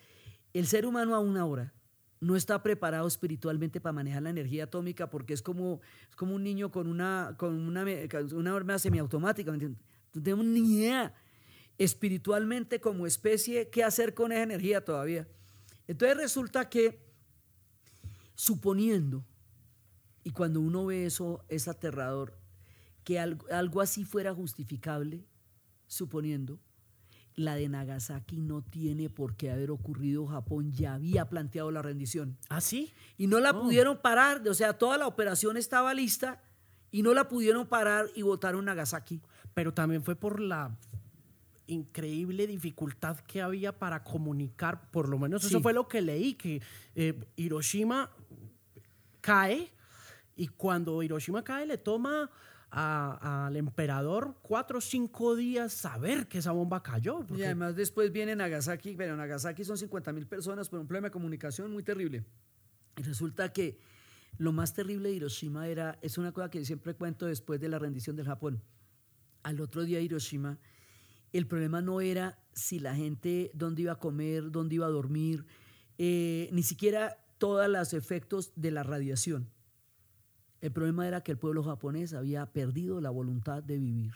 [0.54, 1.74] El ser humano a una hora
[2.22, 5.82] no está preparado espiritualmente para manejar la energía atómica porque es como,
[6.16, 7.86] como un niño con una, con una,
[8.32, 9.52] una arma semiautomática.
[9.52, 9.76] No
[10.14, 11.14] tenemos ni idea
[11.78, 15.28] espiritualmente como especie qué hacer con esa energía todavía.
[15.86, 16.98] Entonces resulta que,
[18.36, 19.26] suponiendo,
[20.24, 22.40] y cuando uno ve eso es aterrador,
[23.04, 25.26] que algo, algo así fuera justificable,
[25.88, 26.62] suponiendo,
[27.36, 30.26] la de Nagasaki no tiene por qué haber ocurrido.
[30.28, 32.38] Japón ya había planteado la rendición.
[32.50, 32.94] ¿Ah, sí?
[33.18, 34.48] Y no la pudieron parar.
[34.48, 36.42] O sea, toda la operación estaba lista
[36.92, 39.22] y no la pudieron parar y votaron Nagasaki.
[39.54, 40.78] Pero también fue por la
[41.68, 46.62] increíble dificultad que había para comunicar, por lo menos eso fue lo que leí, que
[46.96, 48.12] eh, Hiroshima
[49.22, 49.72] cae
[50.36, 52.30] y cuando Hiroshima cae le toma
[52.76, 57.24] al emperador cuatro o cinco días saber que esa bomba cayó.
[57.36, 61.12] Y además después viene Nagasaki, pero Nagasaki son 50 mil personas por un problema de
[61.12, 62.26] comunicación muy terrible.
[62.98, 63.78] Y resulta que
[64.38, 67.78] lo más terrible de Hiroshima era, es una cosa que siempre cuento después de la
[67.78, 68.64] rendición del Japón.
[69.44, 70.58] Al otro día Hiroshima,
[71.32, 75.46] el problema no era si la gente, dónde iba a comer, dónde iba a dormir,
[76.00, 79.48] eh, ni siquiera todos los efectos de la radiación.
[80.64, 84.14] El problema era que el pueblo japonés había perdido la voluntad de vivir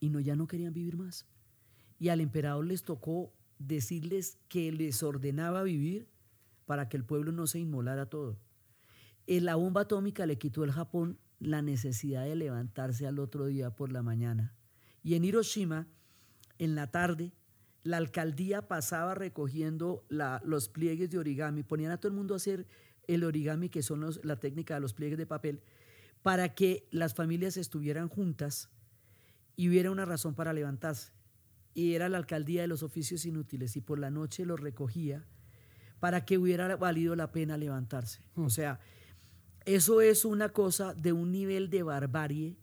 [0.00, 1.26] y no, ya no querían vivir más.
[1.98, 6.08] Y al emperador les tocó decirles que les ordenaba vivir
[6.64, 8.38] para que el pueblo no se inmolara todo.
[9.26, 13.76] En la bomba atómica le quitó al Japón la necesidad de levantarse al otro día
[13.76, 14.54] por la mañana.
[15.02, 15.88] Y en Hiroshima,
[16.58, 17.34] en la tarde,
[17.82, 22.66] la alcaldía pasaba recogiendo los pliegues de origami, ponían a todo el mundo a hacer
[23.08, 25.60] el origami, que son la técnica de los pliegues de papel,
[26.22, 28.68] para que las familias estuvieran juntas
[29.56, 31.12] y hubiera una razón para levantarse.
[31.74, 35.26] Y era la alcaldía de los oficios inútiles y por la noche los recogía
[36.00, 38.22] para que hubiera valido la pena levantarse.
[38.34, 38.50] O hmm.
[38.50, 38.80] sea,
[39.64, 42.56] eso es una cosa de un nivel de barbarie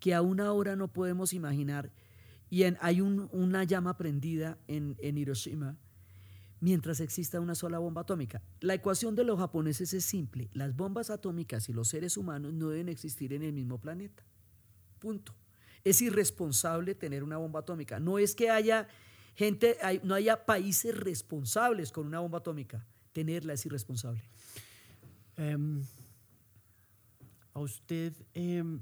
[0.00, 1.92] que aún ahora no podemos imaginar.
[2.50, 5.76] Y hay una llama prendida en, en Hiroshima
[6.60, 8.42] mientras exista una sola bomba atómica.
[8.60, 10.50] La ecuación de los japoneses es simple.
[10.52, 14.24] Las bombas atómicas y los seres humanos no deben existir en el mismo planeta.
[14.98, 15.34] Punto.
[15.84, 18.00] Es irresponsable tener una bomba atómica.
[18.00, 18.88] No es que haya
[19.34, 22.84] gente, no haya países responsables con una bomba atómica.
[23.12, 24.22] Tenerla es irresponsable.
[25.36, 25.82] Em,
[27.54, 28.80] ¿A usted em,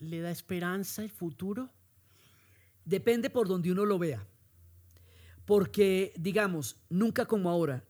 [0.00, 1.70] le da esperanza el futuro?
[2.84, 4.26] Depende por donde uno lo vea.
[5.44, 7.84] Porque, digamos, nunca como ahora,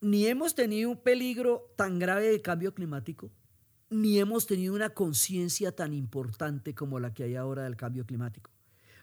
[0.00, 3.30] ni hemos tenido un peligro tan grave de cambio climático,
[3.90, 8.50] ni hemos tenido una conciencia tan importante como la que hay ahora del cambio climático.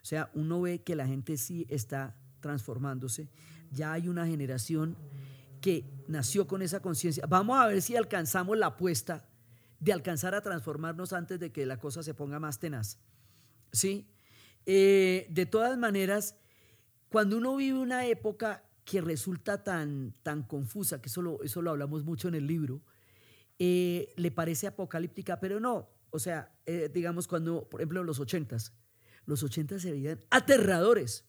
[0.01, 3.29] O sea, uno ve que la gente sí está transformándose.
[3.71, 4.95] Ya hay una generación
[5.59, 7.25] que nació con esa conciencia.
[7.27, 9.27] Vamos a ver si alcanzamos la apuesta
[9.79, 12.99] de alcanzar a transformarnos antes de que la cosa se ponga más tenaz.
[13.71, 14.07] ¿Sí?
[14.65, 16.35] Eh, de todas maneras,
[17.09, 21.71] cuando uno vive una época que resulta tan, tan confusa, que eso lo, eso lo
[21.71, 22.81] hablamos mucho en el libro,
[23.59, 25.89] eh, le parece apocalíptica, pero no.
[26.09, 28.73] O sea, eh, digamos cuando, por ejemplo, los ochentas,
[29.25, 31.25] los ochentas se veían aterradores,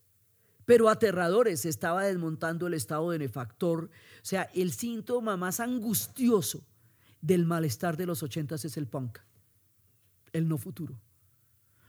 [0.64, 1.60] pero aterradores.
[1.60, 3.84] Se estaba desmontando el estado benefactor.
[3.84, 6.64] O sea, el síntoma más angustioso
[7.20, 9.18] del malestar de los ochentas es el punk,
[10.32, 11.00] el no futuro.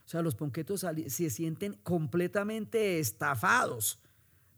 [0.10, 4.00] O sea, los ponquetos se sienten completamente estafados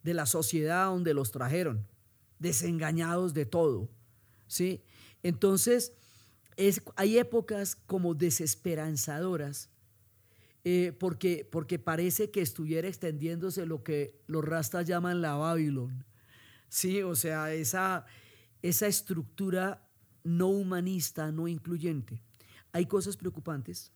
[0.02, 1.86] de la sociedad donde los trajeron,
[2.40, 3.90] desengañados de todo.
[4.48, 4.82] ¿sí?
[5.24, 5.92] Entonces,
[6.56, 9.70] es, hay épocas como desesperanzadoras,
[10.64, 16.06] eh, porque, porque parece que estuviera extendiéndose lo que los rastas llaman la Babilón.
[16.70, 18.06] Sí, o sea, esa,
[18.62, 19.86] esa estructura
[20.24, 22.24] no humanista, no incluyente.
[22.72, 23.92] Hay cosas preocupantes,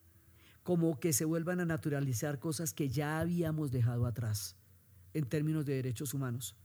[0.65, 4.55] como que se vuelvan a naturalizar cosas que ya habíamos dejado atrás
[5.13, 6.55] en términos de derechos humanos.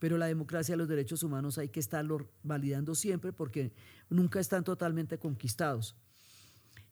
[0.00, 3.72] Pero la democracia y los derechos humanos hay que estarlo validando siempre porque
[4.10, 5.94] nunca están totalmente conquistados.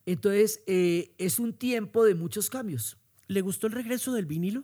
[0.06, 2.98] Entonces, eh, es un tiempo de muchos cambios.
[3.26, 4.62] ¿Le gustó el regreso del vinilo?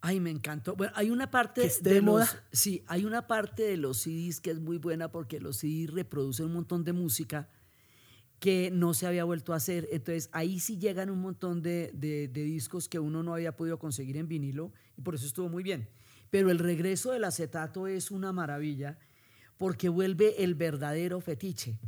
[0.00, 0.76] Ay, me encantó.
[0.76, 2.24] Bueno, hay una parte de, moda.
[2.24, 5.90] Los, sí, hay una parte de los CDs que es muy buena porque los CDs
[5.90, 7.50] reproducen un montón de música
[8.40, 9.88] que no se había vuelto a hacer.
[9.90, 11.90] Entonces ahí sí llegan un montón de,
[12.32, 15.88] discos que uno no había podido conseguir en vinilo y por eso estuvo muy bien.
[16.30, 18.98] Pero el regreso del acetato es una maravilla
[19.56, 21.78] porque vuelve el verdadero fetiche.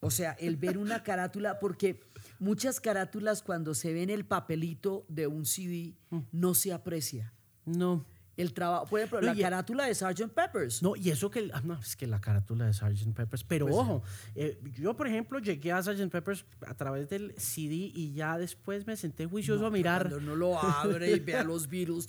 [0.00, 2.00] O sea, el ver una carátula, porque
[2.38, 6.18] muchas carátulas cuando se ven el papelito de un CD mm.
[6.32, 7.32] no se aprecia.
[7.64, 8.06] No
[8.38, 10.28] el trabajo, por ejemplo, la carátula de Sgt.
[10.32, 10.80] Peppers.
[10.80, 13.12] No, y eso que, ah, no, es que la carátula de Sgt.
[13.12, 14.02] Peppers, pero pues ojo,
[14.36, 16.08] eh, yo por ejemplo llegué a Sgt.
[16.08, 20.08] Peppers a través del CD y ya después me senté juicioso a mirar.
[20.08, 22.08] Cuando uno lo abre y ve a los virus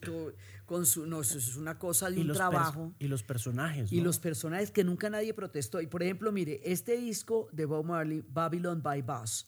[0.67, 2.93] con su, no, eso es una cosa de un trabajo.
[2.99, 3.91] Y los personajes.
[3.91, 5.81] Y los personajes que nunca nadie protestó.
[5.81, 9.47] Y por ejemplo, mire, este disco de Bob Marley, Babylon by Boss,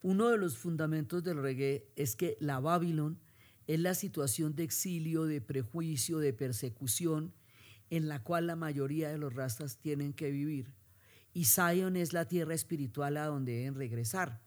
[0.00, 3.18] uno de los fundamentos del reggae es que la Babylon
[3.66, 7.32] es la situación de exilio, de prejuicio, de persecución
[7.90, 10.72] en la cual la mayoría de los rastas tienen que vivir.
[11.32, 14.40] Y Zion es la tierra espiritual a donde deben regresar.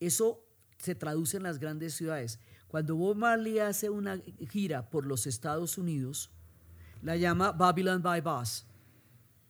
[0.00, 0.44] Eso
[0.78, 2.38] se traduce en las grandes ciudades.
[2.68, 6.30] Cuando Bob Marley hace una gira por los Estados Unidos,
[7.02, 8.66] la llama Babylon by Bus.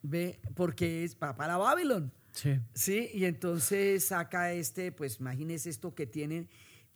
[0.02, 0.40] ¿Ve?
[0.54, 2.12] Porque es para Babylon.
[2.32, 2.58] Sí.
[2.72, 6.48] Sí, y entonces saca este, pues imagínese esto que tienen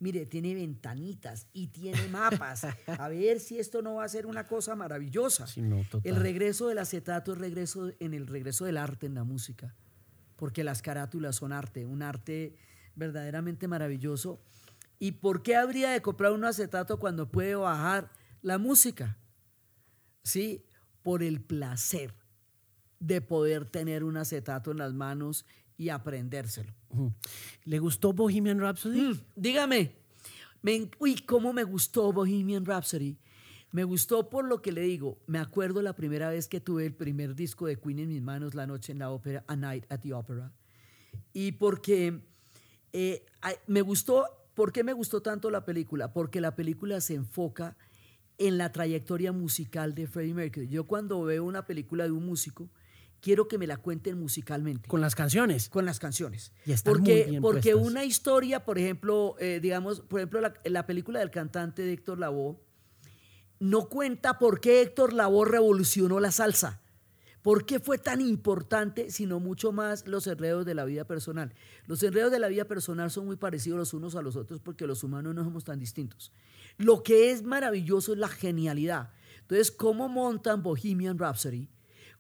[0.03, 2.67] mire, tiene ventanitas y tiene mapas.
[2.87, 5.47] A ver si esto no va a ser una cosa maravillosa.
[6.03, 9.77] el regreso del acetato es regreso en el regreso del arte en la música,
[10.35, 12.57] porque las carátulas son arte, un arte
[12.97, 14.43] verdaderamente maravilloso.
[14.99, 18.11] ¿Y por qué habría de comprar un acetato cuando puede bajar
[18.43, 19.19] la música?
[20.25, 20.67] Sí,
[21.03, 22.13] por el placer
[22.99, 25.47] de poder tener un acetato en las manos
[25.77, 26.73] y aprendérselo.
[27.65, 29.01] ¿Le gustó Bohemian Rhapsody?
[29.01, 29.97] Mm, dígame.
[30.99, 33.17] uy, cómo me gustó Bohemian Rhapsody.
[33.73, 35.19] Me gustó por lo que le digo.
[35.27, 38.55] Me acuerdo la primera vez que tuve el primer disco de Queen en mis manos,
[38.55, 40.53] La Noche en la Ópera, A Night at the Opera.
[41.33, 42.21] Y porque
[42.93, 43.25] eh,
[43.67, 46.13] me gustó, ¿por qué me gustó tanto la película?
[46.13, 47.77] Porque la película se enfoca
[48.37, 50.69] en la trayectoria musical de Freddie Mercury.
[50.69, 52.69] Yo cuando veo una película de un músico,
[53.23, 54.89] quiero que me la cuenten musicalmente.
[54.89, 55.71] Con las canciones.
[55.71, 56.53] Con las canciones.
[56.67, 61.83] Y porque, porque una historia, por ejemplo, eh, digamos, por ejemplo, la, película del cantante
[61.83, 62.59] de Héctor Lavoe
[63.61, 66.81] no cuenta por qué Héctor Lavoe revolucionó la salsa.
[67.43, 71.55] ¿Por qué fue tan importante, sino mucho más los enredos de la vida personal?
[71.87, 74.87] Los enredos de la vida personal son muy parecidos los unos a los otros porque
[74.87, 76.33] los humanos no somos tan distintos.
[76.77, 79.11] Lo que es maravilloso es la genialidad.
[79.41, 81.69] Entonces, ¿cómo montan Bohemian Rhapsody?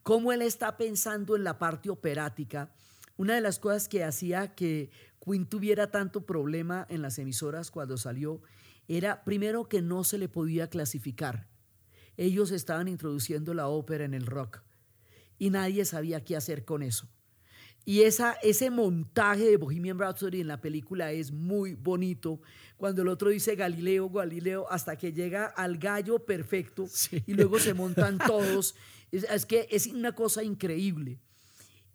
[0.02, 2.72] Cómo él está pensando en la parte operática.
[3.16, 4.90] Una de las cosas que hacía que
[5.24, 8.42] Quinn tuviera tanto problema en las emisoras cuando salió
[8.88, 11.48] era primero que no se le podía clasificar.
[12.16, 14.62] Ellos estaban introduciendo la ópera en el rock
[15.38, 17.08] y nadie sabía qué hacer con eso.
[17.84, 22.40] Y esa, ese montaje de Bohemian Rhapsody en la película es muy bonito.
[22.76, 26.86] Cuando el otro dice Galileo, Galileo, hasta que llega al gallo perfecto
[27.26, 28.76] y luego se montan todos
[29.12, 31.20] es, que es una cosa increíble.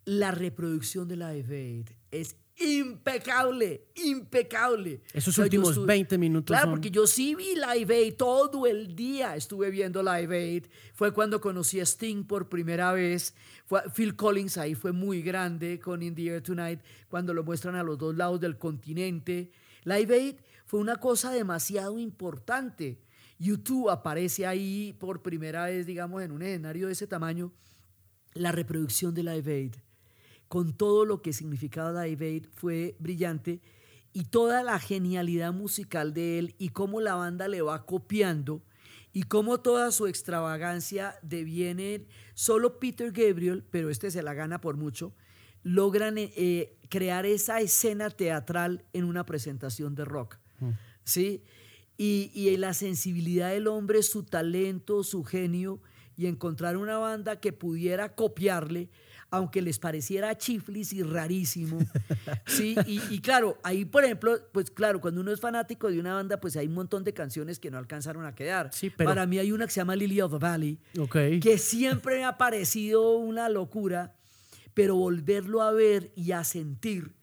[0.05, 5.01] La reproducción de la Aid es impecable, impecable.
[5.13, 6.55] Esos últimos 20 minutos.
[6.55, 10.65] Claro, porque yo sí vi Live Aid todo el día, estuve viendo Live Aid.
[10.93, 13.35] Fue cuando conocí a Sting por primera vez.
[13.93, 17.83] Phil Collins ahí fue muy grande con In the Air Tonight, cuando lo muestran a
[17.83, 19.51] los dos lados del continente.
[19.83, 22.99] Live Aid fue una cosa demasiado importante.
[23.39, 27.51] YouTube aparece ahí por primera vez, digamos, en un escenario de ese tamaño,
[28.33, 29.75] la reproducción de Live Aid,
[30.47, 33.61] con todo lo que significaba Live Aid, fue brillante
[34.13, 38.63] y toda la genialidad musical de él y cómo la banda le va copiando
[39.13, 44.77] y cómo toda su extravagancia deviene solo Peter Gabriel, pero este se la gana por
[44.77, 45.13] mucho,
[45.63, 50.37] logran eh, eh, crear esa escena teatral en una presentación de rock.
[50.59, 50.69] Mm.
[51.03, 51.43] ¿Sí?
[51.97, 55.81] Y, y la sensibilidad del hombre, su talento, su genio,
[56.17, 58.89] y encontrar una banda que pudiera copiarle,
[59.29, 61.77] aunque les pareciera chiflis y rarísimo.
[62.47, 66.39] Sí, y, claro, ahí por ejemplo, pues claro, cuando uno es fanático de una banda,
[66.39, 68.69] pues hay un montón de canciones que no alcanzaron a quedar.
[68.73, 70.79] Sí, Para mí hay una que se llama Lily of the Valley,
[71.41, 74.15] que siempre me ha parecido una locura,
[74.73, 77.13] pero volverlo a ver y a sentir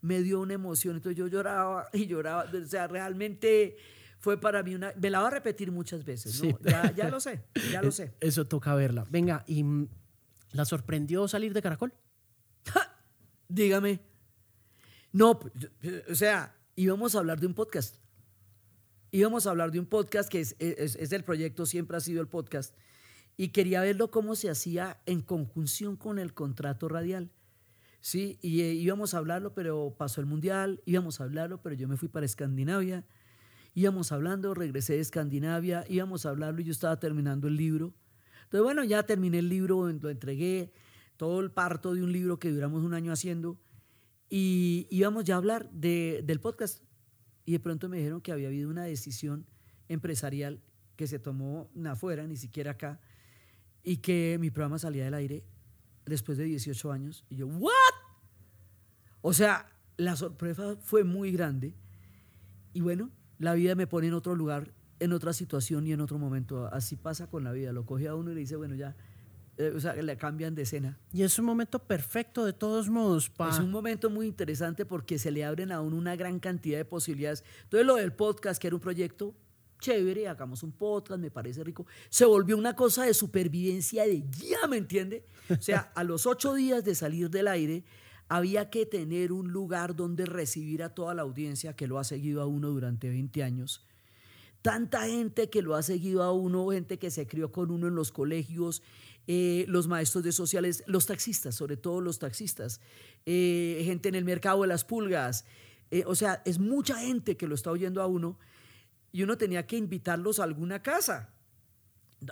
[0.00, 0.96] me dio una emoción.
[0.96, 2.44] Entonces yo lloraba y lloraba.
[2.44, 3.76] O sea, realmente
[4.18, 4.92] fue para mí una...
[5.00, 6.58] Me la va a repetir muchas veces, ¿no?
[6.60, 8.14] Ya, ya, lo sé, ya lo sé.
[8.20, 9.06] Eso toca verla.
[9.10, 9.64] Venga, ¿y
[10.52, 11.92] la sorprendió salir de Caracol?
[13.48, 14.00] Dígame.
[15.12, 15.40] No,
[16.10, 17.96] o sea, íbamos a hablar de un podcast.
[19.10, 22.20] Íbamos a hablar de un podcast que es, es, es del proyecto, siempre ha sido
[22.20, 22.74] el podcast.
[23.36, 27.30] Y quería verlo cómo se hacía en conjunción con el contrato radial.
[28.00, 31.88] Sí, y eh, íbamos a hablarlo, pero pasó el mundial, íbamos a hablarlo, pero yo
[31.88, 33.04] me fui para Escandinavia
[33.78, 37.94] íbamos hablando, regresé de Escandinavia, íbamos a hablarlo y yo estaba terminando el libro.
[38.42, 40.72] Entonces, bueno, ya terminé el libro, lo entregué,
[41.16, 43.56] todo el parto de un libro que duramos un año haciendo
[44.28, 46.82] y íbamos ya a hablar de, del podcast.
[47.44, 49.46] Y de pronto me dijeron que había habido una decisión
[49.88, 50.60] empresarial
[50.96, 53.00] que se tomó afuera, ni siquiera acá,
[53.84, 55.44] y que mi programa salía del aire
[56.04, 57.24] después de 18 años.
[57.30, 57.70] Y yo, ¿what?
[59.20, 61.76] O sea, la sorpresa fue muy grande.
[62.72, 66.18] Y bueno, la vida me pone en otro lugar, en otra situación y en otro
[66.18, 66.66] momento.
[66.66, 67.72] Así pasa con la vida.
[67.72, 68.96] Lo coge a uno y le dice, bueno, ya,
[69.56, 70.98] eh, o sea, le cambian de escena.
[71.12, 73.28] Y es un momento perfecto de todos modos.
[73.28, 73.50] Pa.
[73.50, 76.84] Es un momento muy interesante porque se le abren a uno una gran cantidad de
[76.84, 77.44] posibilidades.
[77.64, 79.34] Entonces lo del podcast, que era un proyecto
[79.80, 84.66] chévere, hagamos un podcast, me parece rico, se volvió una cosa de supervivencia de ya,
[84.66, 85.24] ¿me entiende?
[85.50, 87.84] O sea, a los ocho días de salir del aire,
[88.28, 92.42] había que tener un lugar donde recibir a toda la audiencia que lo ha seguido
[92.42, 93.86] a uno durante 20 años.
[94.60, 97.94] Tanta gente que lo ha seguido a uno, gente que se crió con uno en
[97.94, 98.82] los colegios,
[99.26, 102.80] eh, los maestros de sociales, los taxistas, sobre todo los taxistas,
[103.24, 105.44] eh, gente en el mercado de las pulgas.
[105.90, 108.38] Eh, o sea, es mucha gente que lo está oyendo a uno
[109.12, 111.32] y uno tenía que invitarlos a alguna casa.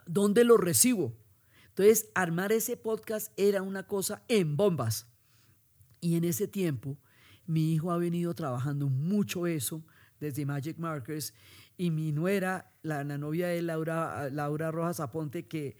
[0.06, 1.16] ¿Dónde los recibo?
[1.68, 5.06] Entonces, armar ese podcast era una cosa en bombas.
[6.06, 6.96] Y en ese tiempo,
[7.46, 9.84] mi hijo ha venido trabajando mucho eso
[10.20, 11.34] desde Magic Markers
[11.76, 15.76] y mi nuera, la, novia de Laura, Laura Rojas Aponte, que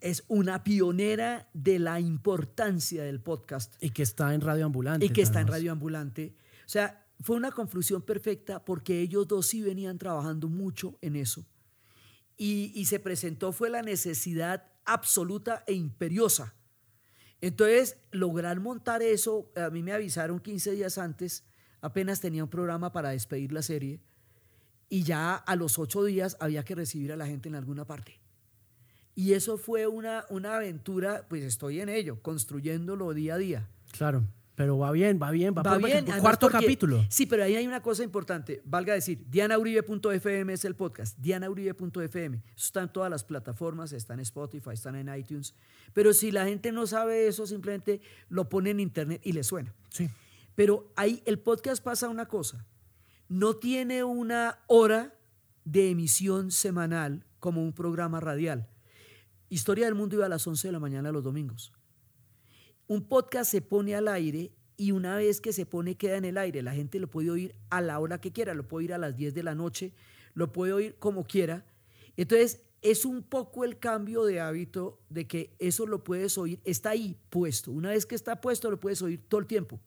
[0.00, 3.74] es una pionera de la importancia del podcast.
[3.84, 5.04] Y que está en Radio Ambulante.
[5.04, 6.34] Y que está en Radio Ambulante.
[6.64, 11.44] O sea, fue una confusión perfecta porque ellos dos sí venían trabajando mucho en eso.
[12.38, 16.55] Y, y se presentó fue la necesidad absoluta e imperiosa
[17.40, 21.44] entonces, lograr montar eso, a mí me avisaron 15 días antes,
[21.80, 24.00] apenas tenía un programa para despedir la serie,
[24.88, 28.20] y ya a los ocho días había que recibir a la gente en alguna parte.
[29.14, 33.68] Y eso fue una, una aventura, pues estoy en ello, construyéndolo día a día.
[33.92, 34.24] Claro.
[34.56, 36.06] Pero va bien, va bien, va, va bien.
[36.18, 37.04] Cuarto capítulo.
[37.10, 38.62] Sí, pero ahí hay una cosa importante.
[38.64, 41.16] Valga decir, dianauribe.fm es el podcast.
[41.18, 42.42] dianauribe.fm.
[42.56, 45.54] Está en todas las plataformas, está en Spotify, están en iTunes.
[45.92, 48.00] Pero si la gente no sabe eso, simplemente
[48.30, 49.74] lo pone en internet y le suena.
[49.90, 50.08] Sí.
[50.54, 52.64] Pero ahí el podcast pasa una cosa.
[53.28, 55.14] No tiene una hora
[55.66, 58.68] de emisión semanal como un programa radial.
[59.50, 61.72] Historia del Mundo iba a las 11 de la mañana los domingos.
[62.88, 66.38] Un podcast se pone al aire y una vez que se pone queda en el
[66.38, 66.62] aire.
[66.62, 69.16] La gente lo puede oír a la hora que quiera, lo puede oír a las
[69.16, 69.92] 10 de la noche,
[70.34, 71.64] lo puede oír como quiera.
[72.16, 76.90] Entonces, es un poco el cambio de hábito de que eso lo puedes oír, está
[76.90, 77.72] ahí puesto.
[77.72, 79.80] Una vez que está puesto, lo puedes oír todo el tiempo.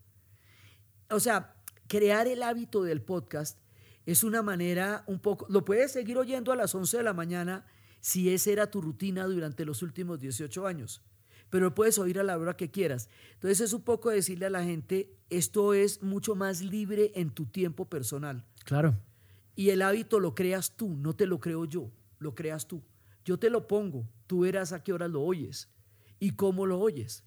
[1.09, 1.55] O sea,
[1.88, 3.59] crear el hábito del podcast
[4.05, 7.65] es una manera un poco, lo puedes seguir oyendo a las 11 de la mañana
[8.01, 11.01] si esa era tu rutina durante los últimos 18 años
[11.49, 13.09] pero puedes oír a la hora que quieras.
[13.34, 17.45] Entonces es un poco decirle a la gente, esto es mucho más libre en tu
[17.45, 18.45] tiempo personal.
[18.65, 18.97] Claro.
[19.55, 22.84] Y el hábito lo creas tú, no te lo creo yo, lo creas tú.
[23.26, 25.69] Yo te lo pongo, tú verás a qué hora lo oyes
[26.19, 27.23] y cómo lo oyes,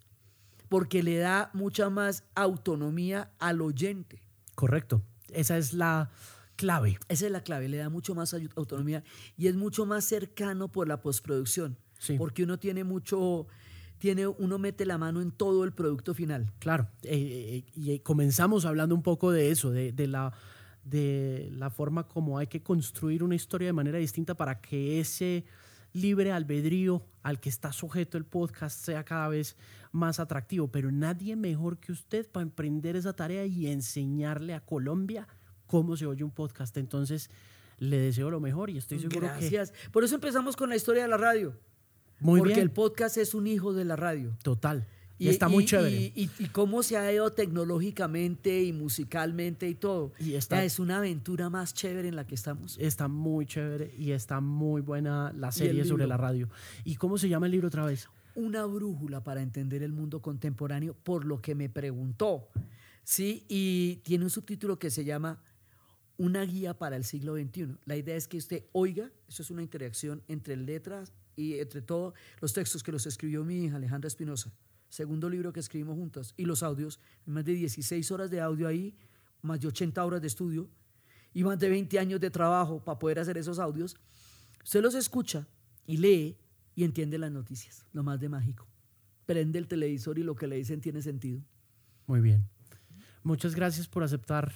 [0.69, 4.21] porque le da mucha más autonomía al oyente.
[4.55, 5.03] Correcto.
[5.29, 6.11] Esa es la
[6.55, 6.97] clave.
[7.09, 9.03] Esa es la clave, le da mucho más autonomía
[9.37, 11.77] y es mucho más cercano por la postproducción.
[11.99, 12.17] Sí.
[12.17, 13.47] Porque uno tiene mucho,
[14.03, 16.51] tiene, uno mete la mano en todo el producto final.
[16.59, 20.33] Claro, eh, eh, y eh, comenzamos hablando un poco de eso, de, de la,
[20.83, 25.45] de la forma como hay que construir una historia de manera distinta para que ese
[25.93, 29.55] libre albedrío al que está sujeto el podcast sea cada vez
[29.93, 30.67] más atractivo.
[30.67, 35.29] Pero nadie mejor que usted para emprender esa tarea y enseñarle a Colombia
[35.65, 36.75] cómo se oye un podcast.
[36.75, 37.29] Entonces,
[37.77, 39.73] le deseo lo mejor y estoy seguro Gracias.
[39.93, 41.57] Por eso empezamos con la historia de la radio.
[42.19, 42.63] Muy porque bien.
[42.63, 44.35] el podcast es un hijo de la radio.
[44.43, 44.87] Total.
[45.19, 46.11] Y, está muy chévere.
[46.15, 50.11] Y, cómo se ha ido tecnológicamente y musicalmente y todo.
[50.19, 52.77] Y está- Ya es una aventura más chévere en la que estamos.
[52.79, 56.49] Está muy chévere y está muy buena la serie sobre la radio.
[56.83, 58.09] ¿Y cómo se llama el libro otra vez?
[58.35, 62.49] Una brújula para entender el mundo contemporáneo, por lo que me preguntó.
[63.03, 65.41] Sí, y tiene un subtítulo que se llama
[66.17, 67.75] Una guía para el siglo XXI.
[67.85, 72.13] La idea es que usted oiga, eso es una interacción entre letras y entre todos
[72.41, 74.51] los textos que los escribió mi hija Alejandra Espinosa,
[74.89, 78.95] segundo libro que escribimos juntas, y los audios, más de 16 horas de audio ahí,
[79.41, 80.69] más de 80 horas de estudio
[81.33, 83.95] y más de 20 años de trabajo para poder hacer esos audios.
[84.63, 85.47] Usted los escucha
[85.85, 86.37] y lee
[86.75, 88.67] y entiende las noticias, lo más de mágico.
[89.25, 91.41] Prende el televisor y lo que le dicen tiene sentido.
[92.07, 92.47] Muy bien.
[93.23, 94.53] Muchas gracias por aceptar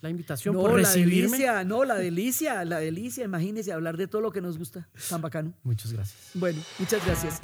[0.00, 1.30] la invitación, No, por la recibirme.
[1.32, 5.20] delicia, no, la delicia, la delicia, imagínese hablar de todo lo que nos gusta, tan
[5.20, 5.52] bacano.
[5.62, 6.30] Muchas gracias.
[6.34, 7.42] Bueno, muchas gracias.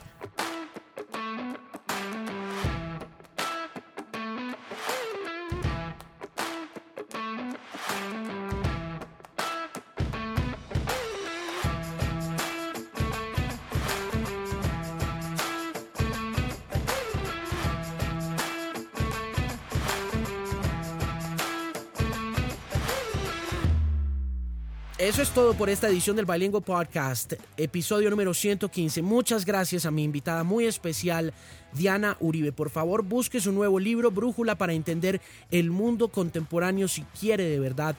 [25.06, 29.02] Eso es todo por esta edición del Bilingual Podcast, episodio número 115.
[29.02, 31.32] Muchas gracias a mi invitada muy especial,
[31.74, 32.50] Diana Uribe.
[32.50, 35.20] Por favor, busque su nuevo libro, Brújula, para entender
[35.52, 37.94] el mundo contemporáneo si quiere de verdad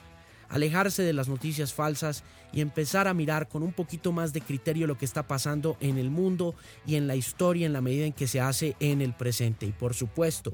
[0.50, 4.86] alejarse de las noticias falsas y empezar a mirar con un poquito más de criterio
[4.86, 6.54] lo que está pasando en el mundo
[6.86, 9.64] y en la historia en la medida en que se hace en el presente.
[9.64, 10.52] Y por supuesto,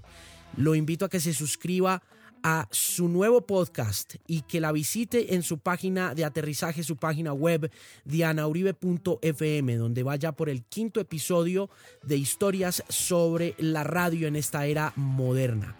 [0.56, 2.00] lo invito a que se suscriba
[2.44, 7.32] a su nuevo podcast y que la visite en su página de aterrizaje, su página
[7.32, 7.72] web,
[8.04, 11.70] dianauribe.fm, donde vaya por el quinto episodio
[12.02, 15.74] de historias sobre la radio en esta era moderna.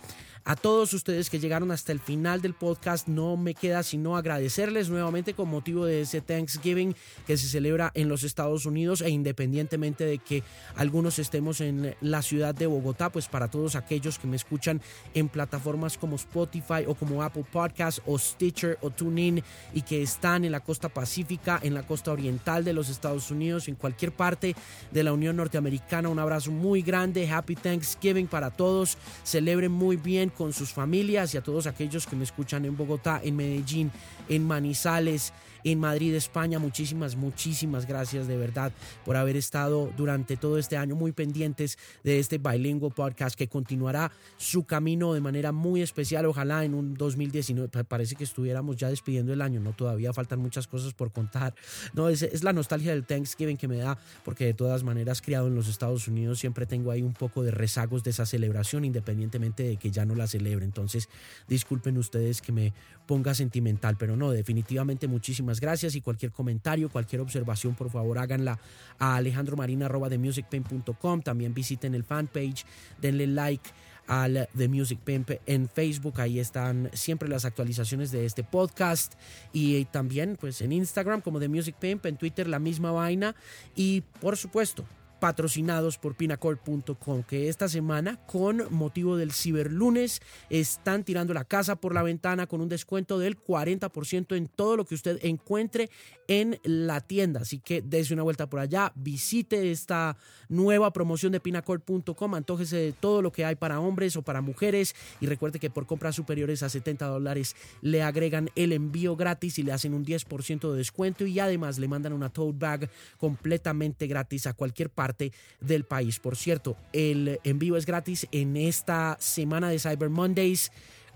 [0.46, 4.90] A todos ustedes que llegaron hasta el final del podcast, no me queda sino agradecerles
[4.90, 6.94] nuevamente con motivo de ese Thanksgiving
[7.26, 10.42] que se celebra en los Estados Unidos e independientemente de que
[10.76, 14.82] algunos estemos en la ciudad de Bogotá, pues para todos aquellos que me escuchan
[15.14, 19.42] en plataformas como Spotify o como Apple Podcast o Stitcher o TuneIn
[19.72, 23.66] y que están en la costa pacífica, en la costa oriental de los Estados Unidos,
[23.68, 24.54] en cualquier parte
[24.90, 30.34] de la Unión Norteamericana, un abrazo muy grande, Happy Thanksgiving para todos, celebren muy bien
[30.35, 33.90] con sus familias y a todos aquellos que me escuchan en Bogotá, en Medellín,
[34.28, 35.32] en Manizales,
[35.65, 36.59] en Madrid, España.
[36.59, 38.73] Muchísimas, muchísimas gracias de verdad
[39.05, 44.12] por haber estado durante todo este año muy pendientes de este Bilingual Podcast que continuará
[44.36, 46.27] su camino de manera muy especial.
[46.27, 49.73] Ojalá en un 2019, pa- parece que estuviéramos ya despidiendo el año, ¿no?
[49.73, 51.55] Todavía faltan muchas cosas por contar.
[51.95, 55.49] No, es, es la nostalgia del Thanksgiving que me da, porque de todas maneras, criado
[55.49, 59.62] en los Estados Unidos, siempre tengo ahí un poco de rezagos de esa celebración, independientemente
[59.62, 60.65] de que ya no la celebre.
[60.65, 61.09] Entonces,
[61.49, 62.73] disculpen ustedes que me
[63.06, 68.59] ponga sentimental, pero no, definitivamente muchísimas gracias y cualquier comentario, cualquier observación, por favor háganla
[68.98, 71.22] a alejandromarina.themusicpain.com.
[71.22, 72.64] También visiten el fanpage,
[73.01, 73.70] denle like
[74.06, 79.14] al The Music Pimp en Facebook, ahí están siempre las actualizaciones de este podcast.
[79.52, 83.35] Y también pues en Instagram como The Music Pimp, en Twitter la misma vaina.
[83.74, 84.85] Y por supuesto
[85.24, 90.20] patrocinados por pinacord.com que esta semana con motivo del ciberlunes
[90.51, 94.84] están tirando la casa por la ventana con un descuento del 40% en todo lo
[94.84, 95.88] que usted encuentre
[96.28, 97.40] en la tienda.
[97.40, 100.18] Así que dése una vuelta por allá visite esta
[100.51, 104.94] nueva promoción de pinacord.com antójese de todo lo que hay para hombres o para mujeres
[105.22, 109.62] y recuerde que por compras superiores a 70 dólares le agregan el envío gratis y
[109.62, 114.46] le hacen un 10% de descuento y además le mandan una tote bag completamente gratis
[114.46, 115.14] a cualquier parte
[115.61, 116.19] del país.
[116.19, 120.70] Por cierto, el envío es gratis en esta semana de Cyber Mondays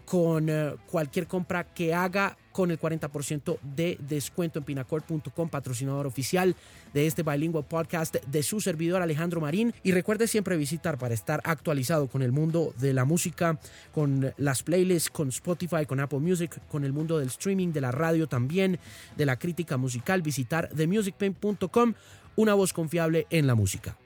[0.05, 6.57] con eh, cualquier compra que haga con el 40% de descuento en pinacord.com, patrocinador oficial
[6.93, 9.73] de este Bilingual Podcast de su servidor Alejandro Marín.
[9.85, 13.61] Y recuerde siempre visitar para estar actualizado con el mundo de la música,
[13.93, 17.93] con las playlists, con Spotify, con Apple Music, con el mundo del streaming, de la
[17.93, 18.81] radio también,
[19.17, 21.95] de la crítica musical, visitar themusicpain.com,
[22.39, 23.99] una voz confiable en la música.